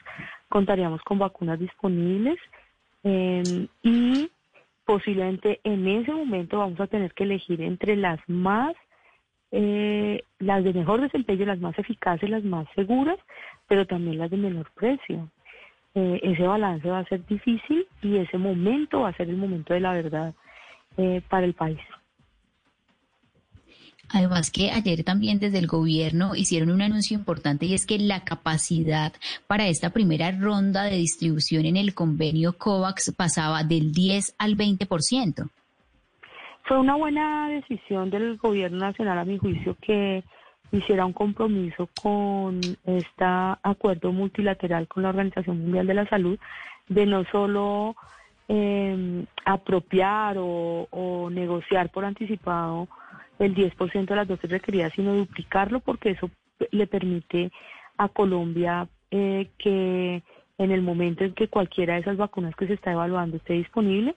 contaríamos 0.48 1.02
con 1.02 1.18
vacunas 1.18 1.58
disponibles 1.58 2.38
em, 3.02 3.68
y 3.82 4.30
posiblemente 4.86 5.60
en 5.64 5.86
ese 5.86 6.12
momento 6.12 6.58
vamos 6.58 6.80
a 6.80 6.86
tener 6.86 7.12
que 7.12 7.24
elegir 7.24 7.60
entre 7.60 7.96
las 7.96 8.20
más 8.26 8.74
eh, 9.54 10.24
las 10.38 10.64
de 10.64 10.72
mejor 10.72 11.02
desempeño, 11.02 11.44
las 11.44 11.60
más 11.60 11.78
eficaces, 11.78 12.30
las 12.30 12.42
más 12.42 12.66
seguras, 12.74 13.18
pero 13.68 13.86
también 13.86 14.16
las 14.16 14.30
de 14.30 14.38
menor 14.38 14.70
precio. 14.74 15.28
Eh, 15.94 16.20
ese 16.22 16.42
balance 16.42 16.88
va 16.88 17.00
a 17.00 17.04
ser 17.04 17.24
difícil 17.26 17.86
y 18.00 18.16
ese 18.16 18.38
momento 18.38 19.00
va 19.00 19.10
a 19.10 19.16
ser 19.16 19.28
el 19.28 19.36
momento 19.36 19.74
de 19.74 19.80
la 19.80 19.92
verdad 19.92 20.34
eh, 20.96 21.20
para 21.28 21.44
el 21.44 21.54
país. 21.54 21.80
Además 24.08 24.50
que 24.50 24.70
ayer 24.70 25.04
también 25.04 25.38
desde 25.38 25.58
el 25.58 25.66
gobierno 25.66 26.34
hicieron 26.34 26.70
un 26.70 26.82
anuncio 26.82 27.16
importante 27.16 27.66
y 27.66 27.74
es 27.74 27.86
que 27.86 27.98
la 27.98 28.24
capacidad 28.24 29.12
para 29.46 29.68
esta 29.68 29.90
primera 29.90 30.30
ronda 30.32 30.84
de 30.84 30.96
distribución 30.96 31.64
en 31.64 31.76
el 31.76 31.94
convenio 31.94 32.52
COVAX 32.58 33.14
pasaba 33.16 33.64
del 33.64 33.92
10 33.92 34.34
al 34.38 34.56
20%. 34.56 35.48
Fue 36.64 36.78
una 36.78 36.96
buena 36.96 37.48
decisión 37.48 38.10
del 38.10 38.36
gobierno 38.36 38.78
nacional 38.78 39.18
a 39.18 39.24
mi 39.24 39.38
juicio 39.38 39.76
que 39.80 40.22
hiciera 40.72 41.06
un 41.06 41.12
compromiso 41.12 41.88
con 41.94 42.60
este 42.84 43.24
acuerdo 43.62 44.12
multilateral 44.12 44.88
con 44.88 45.02
la 45.02 45.10
Organización 45.10 45.60
Mundial 45.60 45.86
de 45.86 45.94
la 45.94 46.08
Salud 46.08 46.38
de 46.88 47.06
no 47.06 47.24
solo 47.30 47.94
eh, 48.48 49.24
apropiar 49.44 50.36
o, 50.38 51.28
negociar 51.30 51.90
por 51.90 52.04
anticipado 52.04 52.88
el 53.38 53.54
10% 53.54 54.06
de 54.06 54.16
las 54.16 54.28
dosis 54.28 54.50
requeridas, 54.50 54.92
sino 54.94 55.14
duplicarlo 55.14 55.80
porque 55.80 56.10
eso 56.10 56.30
le 56.70 56.86
permite 56.86 57.50
a 57.98 58.08
Colombia 58.08 58.88
eh, 59.10 59.48
que 59.58 60.22
en 60.58 60.70
el 60.70 60.82
momento 60.82 61.24
en 61.24 61.34
que 61.34 61.48
cualquiera 61.48 61.94
de 61.94 62.00
esas 62.00 62.16
vacunas 62.16 62.54
que 62.56 62.66
se 62.66 62.74
está 62.74 62.92
evaluando 62.92 63.36
esté 63.36 63.54
disponible, 63.54 64.14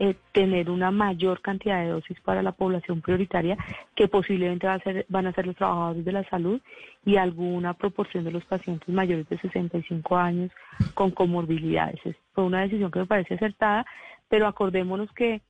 eh, 0.00 0.14
tener 0.32 0.70
una 0.70 0.90
mayor 0.90 1.40
cantidad 1.40 1.82
de 1.82 1.88
dosis 1.88 2.20
para 2.20 2.42
la 2.42 2.52
población 2.52 3.00
prioritaria 3.00 3.56
que 3.96 4.06
posiblemente 4.06 4.66
va 4.66 4.74
a 4.74 4.80
ser, 4.80 5.06
van 5.08 5.26
a 5.26 5.32
ser 5.32 5.46
los 5.46 5.56
trabajadores 5.56 6.04
de 6.04 6.12
la 6.12 6.22
salud 6.28 6.60
y 7.04 7.16
alguna 7.16 7.74
proporción 7.74 8.22
de 8.24 8.30
los 8.30 8.44
pacientes 8.44 8.88
mayores 8.88 9.28
de 9.28 9.38
65 9.38 10.16
años 10.16 10.52
con 10.94 11.10
comorbilidades. 11.10 12.00
fue 12.32 12.44
una 12.44 12.60
decisión 12.60 12.90
que 12.90 13.00
me 13.00 13.06
parece 13.06 13.34
acertada, 13.34 13.84
pero 14.28 14.46
acordémonos 14.46 15.10
que 15.12 15.40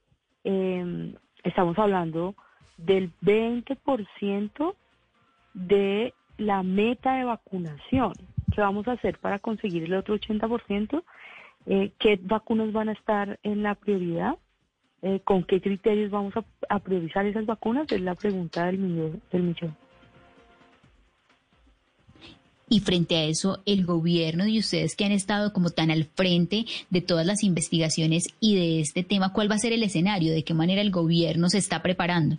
eh, 0.45 1.15
estamos 1.45 1.79
hablando 1.79 2.35
del 2.79 3.13
20% 3.21 4.75
de 5.53 6.15
la 6.39 6.63
meta 6.63 7.17
de 7.17 7.25
vacunación. 7.25 8.13
¿Qué 8.55 8.61
vamos 8.61 8.89
a 8.89 8.93
hacer 8.93 9.19
para 9.19 9.41
conseguir 9.41 9.85
el 9.85 9.95
otro 9.95 10.15
80%? 10.15 11.03
Eh, 11.71 11.93
qué 11.99 12.19
vacunas 12.23 12.73
van 12.73 12.89
a 12.89 12.93
estar 12.93 13.39
en 13.43 13.63
la 13.63 13.75
prioridad, 13.75 14.39
eh, 15.03 15.21
con 15.23 15.45
qué 15.45 15.61
criterios 15.61 16.11
vamos 16.11 16.33
a, 16.69 16.79
priorizar 16.79 17.27
esas 17.27 17.45
vacunas, 17.45 17.93
es 17.93 18.01
la 18.01 18.15
pregunta 18.15 18.65
del 18.65 18.79
millón. 18.79 19.21
Del 19.31 19.43
millón. 19.43 19.77
Y 22.71 22.81
frente 22.81 23.17
a 23.17 23.25
eso, 23.25 23.63
el 23.67 23.85
gobierno 23.85 24.47
y 24.47 24.59
ustedes 24.59 24.97
que 24.97 25.05
han 25.05 25.13
estado 25.13 25.53
como 25.53 25.69
tan 25.69 25.91
al 25.91 26.05
frente 26.05 26.65
de 26.89 27.03
todas 27.03 27.27
las 27.27 27.43
investigaciones 27.43 28.35
y 28.41 28.57
de 28.57 28.81
este 28.81 29.05
tema, 29.05 29.35
¿cuál 29.35 29.51
va 29.51 29.57
a 29.57 29.59
ser 29.59 29.75
el 29.75 29.83
escenario? 29.83 30.33
¿De 30.33 30.45
qué 30.45 30.55
manera 30.55 30.81
el 30.81 30.91
gobierno 30.91 31.51
se 31.51 31.59
está 31.59 31.83
preparando? 31.83 32.39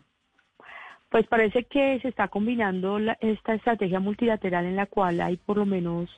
Pues 1.09 1.27
parece 1.27 1.65
que 1.65 1.99
se 2.01 2.07
está 2.07 2.29
combinando 2.29 2.97
esta 3.19 3.53
estrategia 3.53 3.99
multilateral 3.99 4.65
en 4.65 4.75
la 4.75 4.87
cual 4.87 5.21
hay 5.21 5.37
por 5.37 5.57
lo 5.57 5.65
menos 5.67 6.09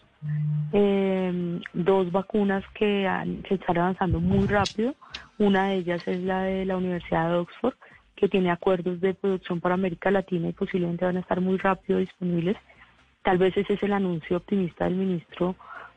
eh, 0.74 1.62
dos 1.74 2.12
vacunas 2.12 2.64
que 2.74 3.10
se 3.48 3.56
están 3.56 3.78
avanzando 3.78 4.20
muy 4.20 4.48
rápido. 4.48 4.96
Una 5.38 5.68
de 5.68 5.76
ellas 5.76 6.08
es 6.08 6.22
la 6.22 6.44
de 6.44 6.66
la 6.66 6.78
Universidad 6.78 7.30
de 7.30 7.38
Oxford, 7.38 7.76
que 8.16 8.30
tiene 8.30 8.52
acuerdos 8.52 9.02
de 9.02 9.14
producción 9.14 9.60
para 9.60 9.76
América 9.76 10.12
Latina 10.12 10.50
y 10.50 10.54
posiblemente 10.54 11.06
van 11.06 11.18
a 11.18 11.22
estar 11.22 11.42
muy 11.42 11.58
rápido 11.58 12.00
disponibles. 12.00 12.58
Tal 13.24 13.38
vez 13.38 13.56
ese 13.58 13.74
es 13.74 13.84
el 13.84 13.94
anuncio 13.94 14.38
optimista 14.38 14.86
del 14.86 14.96
ministro 14.96 15.56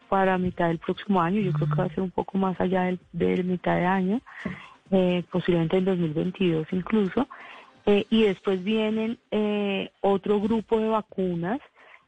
para 0.08 0.38
mitad 0.38 0.68
del 0.68 0.78
próximo 0.78 1.20
año. 1.20 1.40
Yo 1.40 1.52
creo 1.52 1.68
que 1.68 1.74
va 1.74 1.84
a 1.84 1.88
ser 1.88 2.00
un 2.00 2.10
poco 2.10 2.38
más 2.38 2.60
allá 2.60 2.96
del, 3.12 3.44
mitad 3.44 3.76
de 3.76 3.86
año, 3.86 4.20
eh, 4.90 5.22
posiblemente 5.30 5.76
en 5.76 5.84
2022 5.84 6.66
incluso. 6.72 7.28
Eh, 7.86 8.06
y 8.08 8.22
después 8.22 8.64
vienen 8.64 9.18
eh, 9.30 9.90
otro 10.00 10.40
grupo 10.40 10.78
de 10.80 10.88
vacunas 10.88 11.60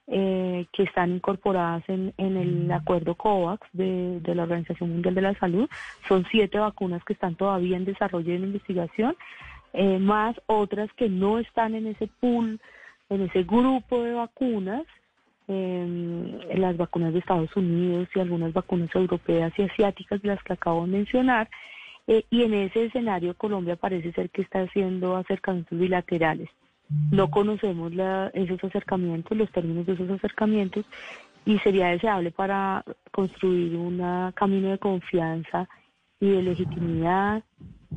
eh, 0.08 0.66
que 0.72 0.84
están 0.84 1.16
incorporadas 1.16 1.82
en, 1.88 2.12
el 2.16 2.70
acuerdo 2.70 3.16
COVAX 3.16 3.66
de, 3.72 4.20
la 4.34 4.44
Organización 4.44 4.90
Mundial 4.90 5.14
de 5.14 5.22
la 5.22 5.34
Salud. 5.34 5.68
Son 6.06 6.24
siete 6.30 6.58
vacunas 6.58 7.02
que 7.04 7.12
están 7.12 7.34
todavía 7.34 7.76
en 7.76 7.84
desarrollo 7.84 8.32
y 8.32 8.36
en 8.36 8.44
investigación, 8.44 9.16
eh, 9.72 9.98
más 9.98 10.40
otras 10.46 10.92
que 10.92 11.08
no 11.08 11.38
están 11.38 11.74
en 11.74 11.88
ese 11.88 12.08
pool, 12.20 12.60
en 13.08 13.22
ese 13.22 13.42
grupo 13.42 14.02
de 14.02 14.12
vacunas. 14.12 14.84
Em, 15.48 16.40
las 16.56 16.76
vacunas 16.76 17.12
de 17.12 17.20
Estados 17.20 17.54
Unidos 17.56 18.08
y 18.14 18.18
algunas 18.18 18.52
vacunas 18.52 18.92
europeas 18.92 19.52
y 19.56 19.62
asiáticas 19.62 20.18
las 20.24 20.42
que 20.42 20.54
acabo 20.54 20.84
de 20.84 20.92
mencionar, 20.92 21.48
eh, 22.08 22.24
y 22.30 22.42
en 22.42 22.54
ese 22.54 22.86
escenario 22.86 23.34
Colombia 23.34 23.76
parece 23.76 24.12
ser 24.12 24.30
que 24.30 24.42
está 24.42 24.62
haciendo 24.62 25.16
acercamientos 25.16 25.78
bilaterales. 25.78 26.48
No 27.10 27.30
conocemos 27.30 27.92
esos 28.32 28.62
acercamientos, 28.62 29.36
los 29.36 29.50
términos 29.50 29.86
de 29.86 29.94
esos 29.94 30.10
acercamientos, 30.10 30.84
y 31.44 31.58
sería 31.60 31.88
deseable 31.88 32.30
para 32.30 32.84
construir 33.12 33.76
un 33.76 34.32
camino 34.34 34.70
de 34.70 34.78
confianza 34.78 35.68
y 36.20 36.30
de 36.30 36.42
legitimidad 36.42 37.42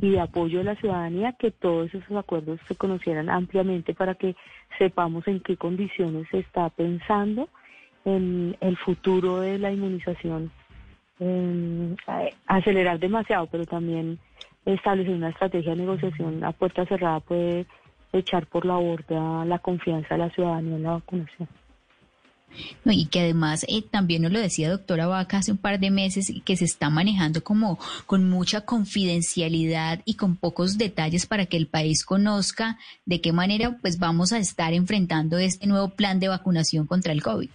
y 0.01 0.11
de 0.11 0.19
apoyo 0.19 0.59
de 0.59 0.65
la 0.65 0.75
ciudadanía 0.75 1.33
que 1.33 1.51
todos 1.51 1.93
esos 1.93 2.15
acuerdos 2.15 2.59
se 2.67 2.75
conocieran 2.75 3.29
ampliamente 3.29 3.93
para 3.93 4.15
que 4.15 4.35
sepamos 4.77 5.27
en 5.27 5.39
qué 5.39 5.57
condiciones 5.57 6.27
se 6.29 6.39
está 6.39 6.69
pensando 6.69 7.49
en 8.05 8.55
el 8.61 8.77
futuro 8.77 9.39
de 9.39 9.57
la 9.57 9.71
inmunización. 9.71 10.51
acelerar 12.47 12.99
demasiado, 12.99 13.47
pero 13.47 13.65
también 13.65 14.19
establecer 14.65 15.13
una 15.13 15.29
estrategia 15.29 15.71
de 15.71 15.81
negociación 15.81 16.43
a 16.43 16.51
puerta 16.51 16.85
cerrada 16.85 17.19
puede 17.19 17.65
echar 18.13 18.47
por 18.47 18.65
la 18.65 18.75
borda 18.75 19.45
la 19.45 19.59
confianza 19.59 20.15
de 20.15 20.17
la 20.17 20.29
ciudadanía 20.31 20.75
en 20.75 20.83
la 20.83 20.91
vacunación. 20.91 21.47
No, 22.83 22.91
y 22.91 23.05
que 23.05 23.19
además 23.19 23.65
eh, 23.69 23.83
también 23.89 24.23
nos 24.23 24.31
lo 24.31 24.39
decía 24.39 24.71
doctora 24.71 25.07
Vaca 25.07 25.37
hace 25.37 25.51
un 25.51 25.57
par 25.57 25.79
de 25.79 25.91
meses 25.91 26.33
que 26.43 26.55
se 26.55 26.65
está 26.65 26.89
manejando 26.89 27.43
como 27.43 27.77
con 28.05 28.29
mucha 28.29 28.65
confidencialidad 28.65 30.01
y 30.05 30.15
con 30.15 30.35
pocos 30.35 30.77
detalles 30.77 31.27
para 31.27 31.45
que 31.45 31.57
el 31.57 31.67
país 31.67 32.03
conozca 32.03 32.77
de 33.05 33.21
qué 33.21 33.33
manera 33.33 33.77
pues 33.81 33.99
vamos 33.99 34.33
a 34.33 34.39
estar 34.39 34.73
enfrentando 34.73 35.37
este 35.37 35.67
nuevo 35.67 35.89
plan 35.89 36.19
de 36.19 36.29
vacunación 36.29 36.87
contra 36.87 37.13
el 37.13 37.21
COVID. 37.21 37.49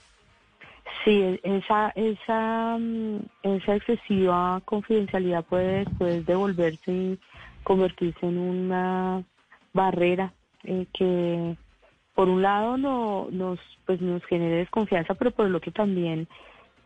Sí, 1.05 1.39
esa, 1.43 1.91
esa, 1.91 2.79
mm, 2.79 3.19
esa 3.43 3.77
excesiva 3.77 4.63
confidencialidad 4.65 5.45
puede 5.45 5.85
después 5.85 6.25
devolverse 6.25 6.93
y 6.93 7.19
convertirse 7.63 8.27
en 8.27 8.39
una 8.39 9.23
barrera 9.75 10.33
eh, 10.65 10.87
que 10.93 11.57
por 12.15 12.29
un 12.29 12.43
lado 12.43 12.77
no, 12.77 13.29
nos 13.31 13.59
pues 13.87 14.01
nos 14.01 14.25
genere 14.25 14.57
desconfianza, 14.57 15.15
pero 15.15 15.31
por 15.31 15.47
el 15.47 15.55
otro 15.55 15.73
también 15.73 16.29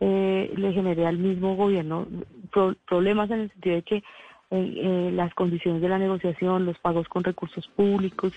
eh, 0.01 0.51
le 0.55 0.71
genere 0.73 1.05
al 1.05 1.17
mismo 1.17 1.55
gobierno 1.55 2.07
problemas 2.87 3.29
en 3.31 3.41
el 3.41 3.51
sentido 3.51 3.75
de 3.75 3.81
que 3.83 3.95
eh, 3.97 4.03
eh, 4.51 5.11
las 5.13 5.33
condiciones 5.33 5.81
de 5.81 5.89
la 5.89 5.99
negociación, 5.99 6.65
los 6.65 6.79
pagos 6.79 7.07
con 7.07 7.23
recursos 7.23 7.67
públicos, 7.67 8.33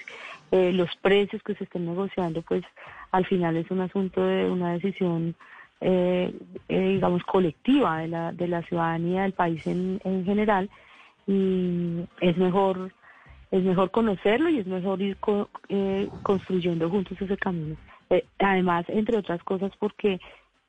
los 0.50 0.94
precios 0.96 1.42
que 1.42 1.54
se 1.54 1.64
estén 1.64 1.86
negociando, 1.86 2.42
pues 2.42 2.62
al 3.10 3.24
final 3.24 3.56
es 3.56 3.70
un 3.70 3.80
asunto 3.80 4.22
de 4.22 4.50
una 4.50 4.74
decisión, 4.74 5.34
digamos, 6.68 7.22
colectiva 7.24 8.00
de 8.00 8.08
la, 8.08 8.32
de 8.32 8.48
la 8.48 8.60
ciudadanía 8.64 9.22
del 9.22 9.32
país 9.32 9.66
en, 9.66 9.98
en 10.04 10.26
general 10.26 10.68
y 11.26 12.00
es 12.20 12.36
mejor 12.36 12.92
es 13.52 13.62
mejor 13.62 13.90
conocerlo 13.90 14.48
y 14.48 14.58
es 14.58 14.66
mejor 14.66 15.00
ir 15.02 15.18
eh, 15.68 16.08
construyendo 16.22 16.88
juntos 16.88 17.20
ese 17.20 17.36
camino. 17.36 17.76
Eh, 18.08 18.24
además, 18.38 18.86
entre 18.88 19.18
otras 19.18 19.44
cosas, 19.44 19.70
porque 19.78 20.18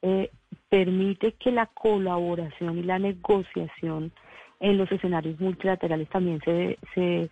eh, 0.02 0.30
permite 0.68 1.32
que 1.32 1.52
la 1.52 1.66
colaboración 1.68 2.78
y 2.78 2.84
la 2.84 3.00
negociación 3.00 4.12
en 4.60 4.78
los 4.78 4.92
escenarios 4.92 5.40
multilaterales 5.40 6.10
también 6.10 6.42
se, 6.44 6.78
se, 6.94 7.30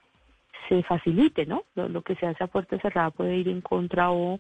se 0.70 0.84
facilite, 0.84 1.45
¿no? 1.45 1.66
Lo, 1.76 2.02
que 2.02 2.16
se 2.16 2.28
hace 2.28 2.45
a 2.45 2.47
puerta 2.47 2.80
cerrada 2.80 3.12
puede 3.12 3.36
ir 3.36 3.49
en 3.49 3.60
contra 3.62 4.12
o 4.12 4.39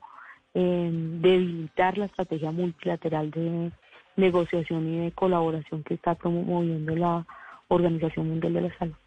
debilitar 0.53 1.97
la 1.97 2.05
estrategia 2.05 2.51
multilateral 2.51 3.31
de 3.31 3.71
negociación 4.17 4.93
y 4.93 4.99
de 4.99 5.11
colaboración 5.11 5.83
que 5.83 5.93
está 5.93 6.15
promoviendo 6.15 6.93
la 6.95 7.25
Organización 7.69 8.27
Mundial 8.27 8.53
de 8.53 8.61
la 8.61 8.77
Salud. 8.77 9.00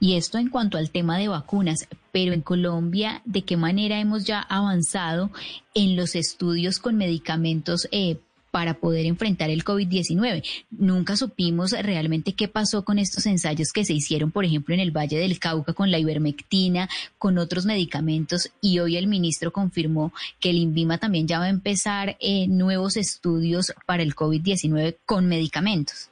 Y 0.00 0.14
esto 0.14 0.38
en 0.38 0.50
cuanto 0.50 0.78
al 0.78 0.90
tema 0.90 1.18
de 1.18 1.28
vacunas, 1.28 1.88
pero 2.12 2.32
en 2.32 2.42
Colombia, 2.42 3.22
¿de 3.24 3.42
qué 3.42 3.56
manera 3.56 3.98
hemos 3.98 4.24
ya 4.24 4.40
avanzado 4.40 5.30
en 5.74 5.96
los 5.96 6.14
estudios 6.14 6.78
con 6.78 6.96
medicamentos 6.96 7.88
eh, 7.90 8.18
para 8.50 8.74
poder 8.74 9.06
enfrentar 9.06 9.50
el 9.50 9.64
COVID-19. 9.64 10.42
Nunca 10.70 11.16
supimos 11.16 11.72
realmente 11.72 12.32
qué 12.32 12.48
pasó 12.48 12.84
con 12.84 12.98
estos 12.98 13.26
ensayos 13.26 13.72
que 13.72 13.84
se 13.84 13.92
hicieron, 13.92 14.30
por 14.30 14.44
ejemplo, 14.44 14.74
en 14.74 14.80
el 14.80 14.90
Valle 14.90 15.18
del 15.18 15.38
Cauca 15.38 15.74
con 15.74 15.90
la 15.90 15.98
ivermectina, 15.98 16.88
con 17.18 17.38
otros 17.38 17.66
medicamentos, 17.66 18.50
y 18.60 18.78
hoy 18.78 18.96
el 18.96 19.06
ministro 19.06 19.52
confirmó 19.52 20.12
que 20.40 20.50
el 20.50 20.56
INVIMA 20.56 20.98
también 20.98 21.28
ya 21.28 21.38
va 21.38 21.44
a 21.44 21.50
empezar 21.50 22.16
eh, 22.20 22.48
nuevos 22.48 22.96
estudios 22.96 23.72
para 23.86 24.02
el 24.02 24.14
COVID-19 24.14 24.96
con 25.04 25.26
medicamentos. 25.26 26.10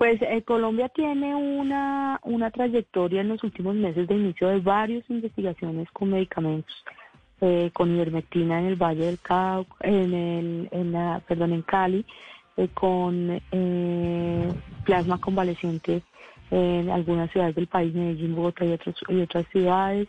Pues 0.00 0.16
eh, 0.22 0.40
Colombia 0.46 0.88
tiene 0.88 1.34
una, 1.34 2.18
una 2.22 2.50
trayectoria 2.50 3.20
en 3.20 3.28
los 3.28 3.44
últimos 3.44 3.74
meses 3.74 4.08
de 4.08 4.14
inicio 4.14 4.48
de 4.48 4.58
varias 4.60 5.04
investigaciones 5.10 5.90
con 5.90 6.08
medicamentos, 6.08 6.74
eh, 7.42 7.70
con 7.74 7.94
ivermectina 7.94 8.60
en 8.60 8.64
el 8.64 8.76
Valle 8.76 9.04
del 9.04 9.18
Cauca, 9.18 9.76
en 9.80 10.14
el, 10.14 10.68
en 10.72 10.92
la, 10.92 11.20
perdón, 11.28 11.52
en 11.52 11.60
Cali, 11.60 12.06
eh, 12.56 12.68
con 12.72 13.42
plasma 14.84 15.20
convaleciente 15.20 16.02
en 16.50 16.88
algunas 16.88 17.30
ciudades 17.30 17.54
del 17.54 17.66
país, 17.66 17.94
Medellín, 17.94 18.34
Bogotá 18.34 18.64
y, 18.64 18.72
otros, 18.72 18.96
y 19.06 19.20
otras 19.20 19.46
ciudades. 19.48 20.08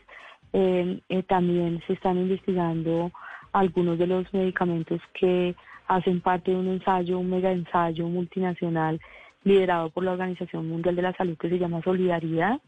también 1.27 1.83
se 1.85 1.93
están 1.93 2.17
investigando 2.17 3.11
algunos 3.51 3.99
de 3.99 4.07
los 4.07 4.33
medicamentos 4.33 5.01
que 5.13 5.53
hacen 5.89 6.21
parte 6.21 6.51
de 6.51 6.57
un 6.57 6.69
ensayo, 6.69 7.19
un 7.19 7.29
mega 7.29 7.51
ensayo 7.51 8.07
multinacional 8.07 9.01
liderado 9.43 9.89
por 9.89 10.03
la 10.03 10.11
Organización 10.11 10.67
Mundial 10.67 10.95
de 10.95 11.01
la 11.01 11.13
Salud 11.13 11.37
que 11.37 11.49
se 11.49 11.59
llama 11.59 11.81
Solidaridad, 11.83 12.59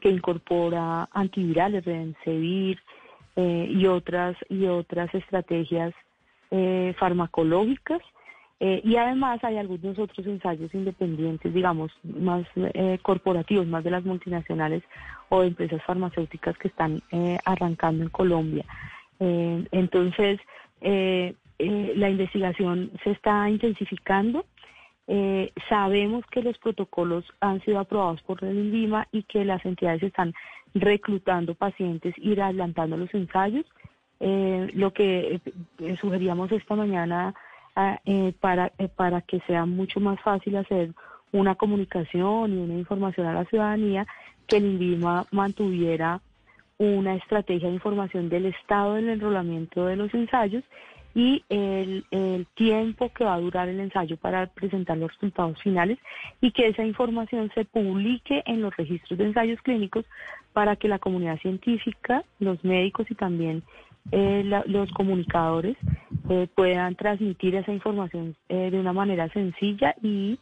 que 0.00 0.10
incorpora 0.10 1.08
antivirales, 1.12 1.84
Remdesivir 1.84 2.78
eh, 3.36 3.68
y 3.70 3.86
otras 3.86 4.36
y 4.48 4.66
otras 4.66 5.14
estrategias 5.14 5.94
eh, 6.50 6.94
farmacológicas. 6.98 8.00
Eh, 8.60 8.80
y 8.82 8.96
además 8.96 9.44
hay 9.44 9.58
algunos 9.58 9.98
otros 9.98 10.26
ensayos 10.26 10.74
independientes, 10.74 11.52
digamos, 11.52 11.92
más 12.02 12.44
eh, 12.56 12.98
corporativos, 13.02 13.66
más 13.66 13.84
de 13.84 13.90
las 13.90 14.02
multinacionales 14.04 14.82
o 15.28 15.42
de 15.42 15.48
empresas 15.48 15.82
farmacéuticas 15.84 16.56
que 16.56 16.68
están 16.68 17.02
arrancando 17.44 18.02
en 18.02 18.08
Colombia. 18.08 18.64
entonces, 19.20 20.40
la 20.80 22.08
investigación 22.08 22.90
se 23.04 23.10
está 23.10 23.48
intensificando 23.50 24.46
eh, 25.10 25.52
sabemos 25.70 26.24
que 26.30 26.42
los 26.42 26.58
protocolos 26.58 27.24
han 27.40 27.62
sido 27.62 27.78
aprobados 27.78 28.20
por 28.22 28.44
el 28.44 28.58
INVIMA 28.58 29.08
y 29.10 29.22
que 29.22 29.42
las 29.44 29.64
entidades 29.64 30.02
están 30.02 30.34
reclutando 30.74 31.54
pacientes 31.54 32.14
y 32.18 32.38
adelantando 32.38 32.98
los 32.98 33.12
ensayos. 33.14 33.64
Eh, 34.20 34.70
lo 34.74 34.92
que 34.92 35.40
eh, 35.78 35.96
sugeríamos 35.96 36.52
esta 36.52 36.76
mañana 36.76 37.34
ah, 37.74 37.98
para, 38.40 38.70
para 38.96 39.22
que 39.22 39.40
sea 39.46 39.64
mucho 39.64 39.98
más 39.98 40.20
fácil 40.20 40.56
hacer 40.56 40.90
una 41.32 41.54
comunicación 41.54 42.52
y 42.52 42.58
una 42.58 42.74
información 42.74 43.26
a 43.28 43.32
la 43.32 43.44
ciudadanía, 43.46 44.06
que 44.46 44.58
el 44.58 44.66
INVIMA 44.66 45.24
mantuviera 45.30 46.20
una 46.76 47.14
estrategia 47.14 47.68
de 47.68 47.74
información 47.74 48.28
del 48.28 48.46
estado 48.46 48.94
del 48.94 49.08
enrolamiento 49.08 49.86
de 49.86 49.96
los 49.96 50.12
ensayos 50.12 50.64
y 51.14 51.42
el, 51.48 52.04
tiempo 52.54 53.10
que 53.12 53.24
va 53.24 53.34
a 53.34 53.40
durar 53.40 53.68
el 53.68 53.80
ensayo 53.80 54.16
para 54.16 54.46
presentar 54.46 54.96
los 54.98 55.12
resultados 55.12 55.60
finales 55.62 55.98
y 56.40 56.50
que 56.50 56.68
esa 56.68 56.84
información 56.84 57.50
se 57.54 57.64
publique 57.64 58.42
en 58.46 58.62
los 58.62 58.76
registros 58.76 59.18
de 59.18 59.26
ensayos 59.26 59.60
clínicos 59.62 60.04
para 60.52 60.76
que 60.76 60.88
la 60.88 60.98
comunidad 60.98 61.38
científica, 61.38 62.24
los 62.40 62.62
médicos 62.64 63.10
y 63.10 63.14
también 63.14 63.62
eh, 64.10 64.42
los 64.66 64.90
comunicadores 64.92 65.76
eh, 66.30 66.48
puedan 66.54 66.94
transmitir 66.94 67.54
esa 67.54 67.72
información 67.72 68.34
eh, 68.48 68.70
de 68.70 68.80
una 68.80 68.92
manera 68.92 69.28
sencilla 69.28 69.94
y 70.02 70.38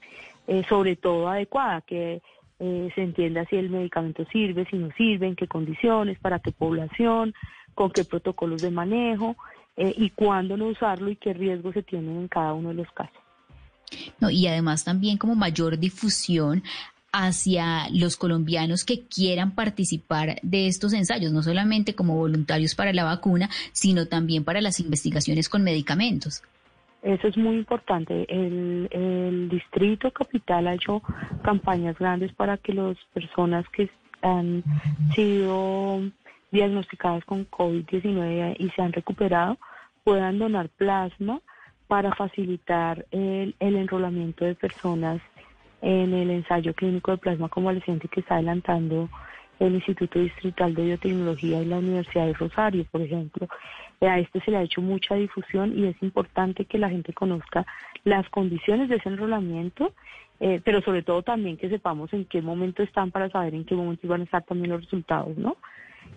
sobre 0.68 0.94
todo 0.94 1.28
adecuada, 1.28 1.80
que 1.80 2.22
se 2.58 3.02
entienda 3.02 3.44
si 3.46 3.56
el 3.56 3.68
medicamento 3.68 4.24
sirve, 4.26 4.64
si 4.70 4.76
no 4.76 4.90
sirve, 4.92 5.26
en 5.26 5.34
qué 5.34 5.48
condiciones, 5.48 6.20
para 6.20 6.38
qué 6.38 6.52
población, 6.52 7.34
con 7.74 7.90
qué 7.90 8.04
protocolos 8.04 8.62
de 8.62 8.70
manejo 8.70 9.34
eh, 9.76 9.94
y 9.96 10.10
cuándo 10.10 10.56
no 10.56 10.66
usarlo 10.66 11.10
y 11.10 11.16
qué 11.16 11.32
riesgos 11.32 11.74
se 11.74 11.82
tienen 11.82 12.16
en 12.16 12.28
cada 12.28 12.54
uno 12.54 12.70
de 12.70 12.76
los 12.76 12.90
casos. 12.92 13.16
No, 14.20 14.30
y 14.30 14.46
además 14.46 14.84
también 14.84 15.18
como 15.18 15.34
mayor 15.34 15.78
difusión 15.78 16.62
hacia 17.12 17.88
los 17.90 18.16
colombianos 18.16 18.84
que 18.84 19.04
quieran 19.06 19.54
participar 19.54 20.36
de 20.42 20.66
estos 20.66 20.92
ensayos, 20.92 21.32
no 21.32 21.42
solamente 21.42 21.94
como 21.94 22.16
voluntarios 22.16 22.74
para 22.74 22.92
la 22.92 23.04
vacuna, 23.04 23.48
sino 23.72 24.06
también 24.06 24.44
para 24.44 24.60
las 24.60 24.80
investigaciones 24.80 25.48
con 25.48 25.62
medicamentos. 25.62 26.42
Eso 27.02 27.28
es 27.28 27.36
muy 27.36 27.56
importante. 27.56 28.26
El, 28.28 28.88
el 28.90 29.48
distrito 29.48 30.10
capital 30.10 30.66
ha 30.66 30.74
hecho 30.74 31.02
campañas 31.42 31.96
grandes 31.98 32.32
para 32.32 32.58
que 32.58 32.74
las 32.74 32.96
personas 33.14 33.64
que 33.68 33.88
han 34.22 34.64
sido 35.14 36.02
diagnosticadas 36.56 37.24
con 37.24 37.48
COVID-19 37.50 38.56
y 38.58 38.70
se 38.70 38.82
han 38.82 38.92
recuperado 38.92 39.58
puedan 40.04 40.38
donar 40.38 40.68
plasma 40.70 41.40
para 41.86 42.14
facilitar 42.14 43.04
el, 43.10 43.54
el 43.60 43.76
enrolamiento 43.76 44.44
de 44.44 44.54
personas 44.54 45.20
en 45.82 46.14
el 46.14 46.30
ensayo 46.30 46.72
clínico 46.74 47.10
de 47.10 47.18
plasma 47.18 47.48
convaleciente 47.48 48.08
que 48.08 48.20
está 48.20 48.36
adelantando 48.36 49.08
el 49.58 49.74
Instituto 49.74 50.18
Distrital 50.18 50.74
de 50.74 50.84
Biotecnología 50.84 51.62
y 51.62 51.66
la 51.66 51.78
Universidad 51.78 52.26
de 52.26 52.32
Rosario, 52.32 52.84
por 52.90 53.02
ejemplo. 53.02 53.48
A 54.00 54.18
este 54.18 54.40
se 54.40 54.50
le 54.50 54.58
ha 54.58 54.62
hecho 54.62 54.80
mucha 54.80 55.14
difusión 55.14 55.78
y 55.78 55.86
es 55.86 56.02
importante 56.02 56.64
que 56.64 56.78
la 56.78 56.90
gente 56.90 57.12
conozca 57.12 57.66
las 58.04 58.28
condiciones 58.30 58.88
de 58.88 58.96
ese 58.96 59.08
enrolamiento, 59.08 59.92
eh, 60.40 60.60
pero 60.64 60.80
sobre 60.82 61.02
todo 61.02 61.22
también 61.22 61.56
que 61.56 61.68
sepamos 61.68 62.12
en 62.12 62.24
qué 62.26 62.42
momento 62.42 62.82
están 62.82 63.10
para 63.10 63.30
saber 63.30 63.54
en 63.54 63.64
qué 63.64 63.74
momento 63.74 64.06
van 64.08 64.20
a 64.22 64.24
estar 64.24 64.42
también 64.44 64.70
los 64.70 64.82
resultados, 64.82 65.36
¿no? 65.36 65.56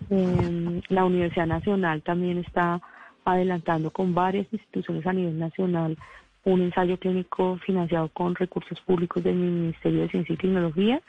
Eh, 0.08 0.80
la 0.88 1.04
Universidad 1.04 1.46
Nacional 1.46 2.02
también 2.02 2.38
está 2.38 2.80
adelantando 3.24 3.90
con 3.90 4.14
varias 4.14 4.46
instituciones 4.52 5.06
a 5.06 5.12
nivel 5.12 5.38
nacional 5.38 5.96
un 6.44 6.62
ensayo 6.62 6.98
clínico 6.98 7.58
financiado 7.64 8.08
con 8.08 8.34
recursos 8.34 8.80
públicos 8.80 9.22
del 9.22 9.36
Ministerio 9.36 10.02
de 10.02 10.08
Ciencia 10.08 10.32
y 10.32 10.38
Tecnología, 10.38 11.02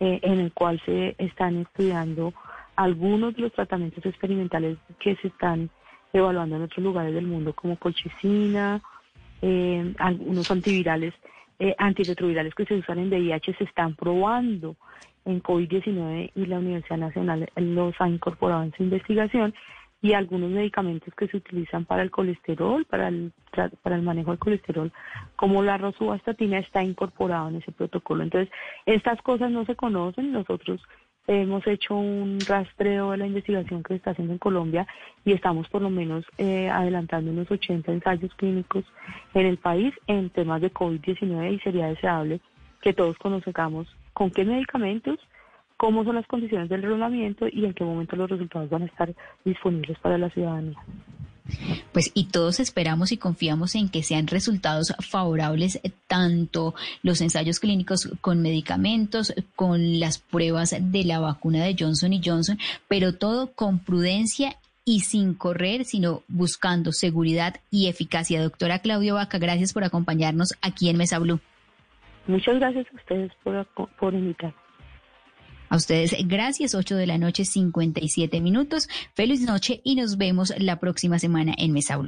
eh, 0.00 0.20
en 0.22 0.38
el 0.38 0.52
cual 0.52 0.80
se 0.84 1.16
están 1.18 1.56
estudiando 1.56 2.32
algunos 2.76 3.34
de 3.34 3.42
los 3.42 3.52
tratamientos 3.52 4.06
experimentales 4.06 4.78
que 5.00 5.16
se 5.16 5.28
están 5.28 5.70
evaluando 6.12 6.56
en 6.56 6.62
otros 6.62 6.84
lugares 6.84 7.12
del 7.12 7.26
mundo, 7.26 7.52
como 7.52 7.76
colchicina, 7.76 8.80
eh, 9.42 9.94
algunos 9.98 10.50
antivirales, 10.50 11.12
eh, 11.58 11.74
antirretrovirales 11.76 12.54
que 12.54 12.64
se 12.64 12.74
usan 12.74 13.00
en 13.00 13.08
VIH, 13.08 13.54
se 13.54 13.64
están 13.64 13.96
probando 13.96 14.76
en 15.28 15.42
COVID-19 15.42 16.32
y 16.34 16.46
la 16.46 16.58
Universidad 16.58 16.96
Nacional 16.96 17.50
los 17.56 17.94
ha 18.00 18.08
incorporado 18.08 18.62
en 18.62 18.72
su 18.72 18.82
investigación 18.82 19.54
y 20.00 20.12
algunos 20.12 20.50
medicamentos 20.50 21.12
que 21.14 21.26
se 21.28 21.36
utilizan 21.36 21.84
para 21.84 22.02
el 22.02 22.10
colesterol, 22.10 22.84
para 22.84 23.08
el, 23.08 23.32
para 23.82 23.96
el 23.96 24.02
manejo 24.02 24.30
del 24.30 24.38
colesterol, 24.38 24.92
como 25.36 25.62
la 25.62 25.76
rosuvastatina 25.76 26.58
está 26.58 26.82
incorporado 26.82 27.48
en 27.48 27.56
ese 27.56 27.72
protocolo. 27.72 28.22
Entonces, 28.22 28.52
estas 28.86 29.20
cosas 29.22 29.50
no 29.50 29.64
se 29.64 29.74
conocen, 29.74 30.32
nosotros 30.32 30.80
hemos 31.26 31.66
hecho 31.66 31.94
un 31.94 32.38
rastreo 32.46 33.10
de 33.10 33.18
la 33.18 33.26
investigación 33.26 33.82
que 33.82 33.88
se 33.88 33.96
está 33.96 34.12
haciendo 34.12 34.32
en 34.32 34.38
Colombia 34.38 34.86
y 35.26 35.32
estamos 35.32 35.68
por 35.68 35.82
lo 35.82 35.90
menos 35.90 36.24
eh, 36.38 36.70
adelantando 36.70 37.30
unos 37.30 37.50
80 37.50 37.92
ensayos 37.92 38.34
clínicos 38.36 38.84
en 39.34 39.46
el 39.46 39.58
país 39.58 39.92
en 40.06 40.30
temas 40.30 40.62
de 40.62 40.72
COVID-19 40.72 41.52
y 41.52 41.58
sería 41.58 41.88
deseable 41.88 42.40
que 42.80 42.94
todos 42.94 43.18
conozcamos 43.18 43.88
con 44.18 44.32
qué 44.32 44.44
medicamentos, 44.44 45.16
cómo 45.76 46.02
son 46.02 46.16
las 46.16 46.26
condiciones 46.26 46.68
del 46.68 46.82
enrolamiento 46.82 47.46
y 47.46 47.64
en 47.64 47.72
qué 47.72 47.84
momento 47.84 48.16
los 48.16 48.28
resultados 48.28 48.68
van 48.68 48.82
a 48.82 48.86
estar 48.86 49.14
disponibles 49.44 49.96
para 50.00 50.18
la 50.18 50.28
ciudadanía. 50.30 50.76
Pues 51.92 52.10
y 52.14 52.24
todos 52.24 52.58
esperamos 52.58 53.12
y 53.12 53.16
confiamos 53.16 53.76
en 53.76 53.88
que 53.88 54.02
sean 54.02 54.26
resultados 54.26 54.92
favorables 54.98 55.76
eh, 55.84 55.92
tanto 56.08 56.74
los 57.04 57.20
ensayos 57.20 57.60
clínicos 57.60 58.10
con 58.20 58.42
medicamentos, 58.42 59.32
con 59.54 60.00
las 60.00 60.18
pruebas 60.18 60.74
de 60.78 61.04
la 61.04 61.20
vacuna 61.20 61.64
de 61.64 61.76
Johnson 61.78 62.12
y 62.12 62.20
Johnson, 62.22 62.58
pero 62.88 63.14
todo 63.14 63.52
con 63.52 63.78
prudencia 63.78 64.56
y 64.84 65.00
sin 65.00 65.34
correr, 65.34 65.84
sino 65.84 66.22
buscando 66.26 66.90
seguridad 66.90 67.60
y 67.70 67.86
eficacia. 67.86 68.42
Doctora 68.42 68.80
Claudio 68.80 69.14
Vaca, 69.14 69.38
gracias 69.38 69.72
por 69.72 69.84
acompañarnos 69.84 70.54
aquí 70.60 70.88
en 70.90 70.96
Mesa 70.96 71.20
Blue. 71.20 71.40
Muchas 72.28 72.56
gracias 72.56 72.86
a 72.92 72.96
ustedes 72.96 73.32
por, 73.42 73.66
por 73.98 74.14
invitar. 74.14 74.54
A 75.70 75.76
ustedes, 75.76 76.14
gracias. 76.26 76.74
8 76.74 76.96
de 76.96 77.06
la 77.06 77.18
noche, 77.18 77.44
57 77.44 78.40
minutos. 78.40 78.88
Feliz 79.14 79.40
noche 79.42 79.80
y 79.82 79.96
nos 79.96 80.16
vemos 80.16 80.52
la 80.58 80.78
próxima 80.78 81.18
semana 81.18 81.54
en 81.58 81.72
Mesa. 81.72 81.98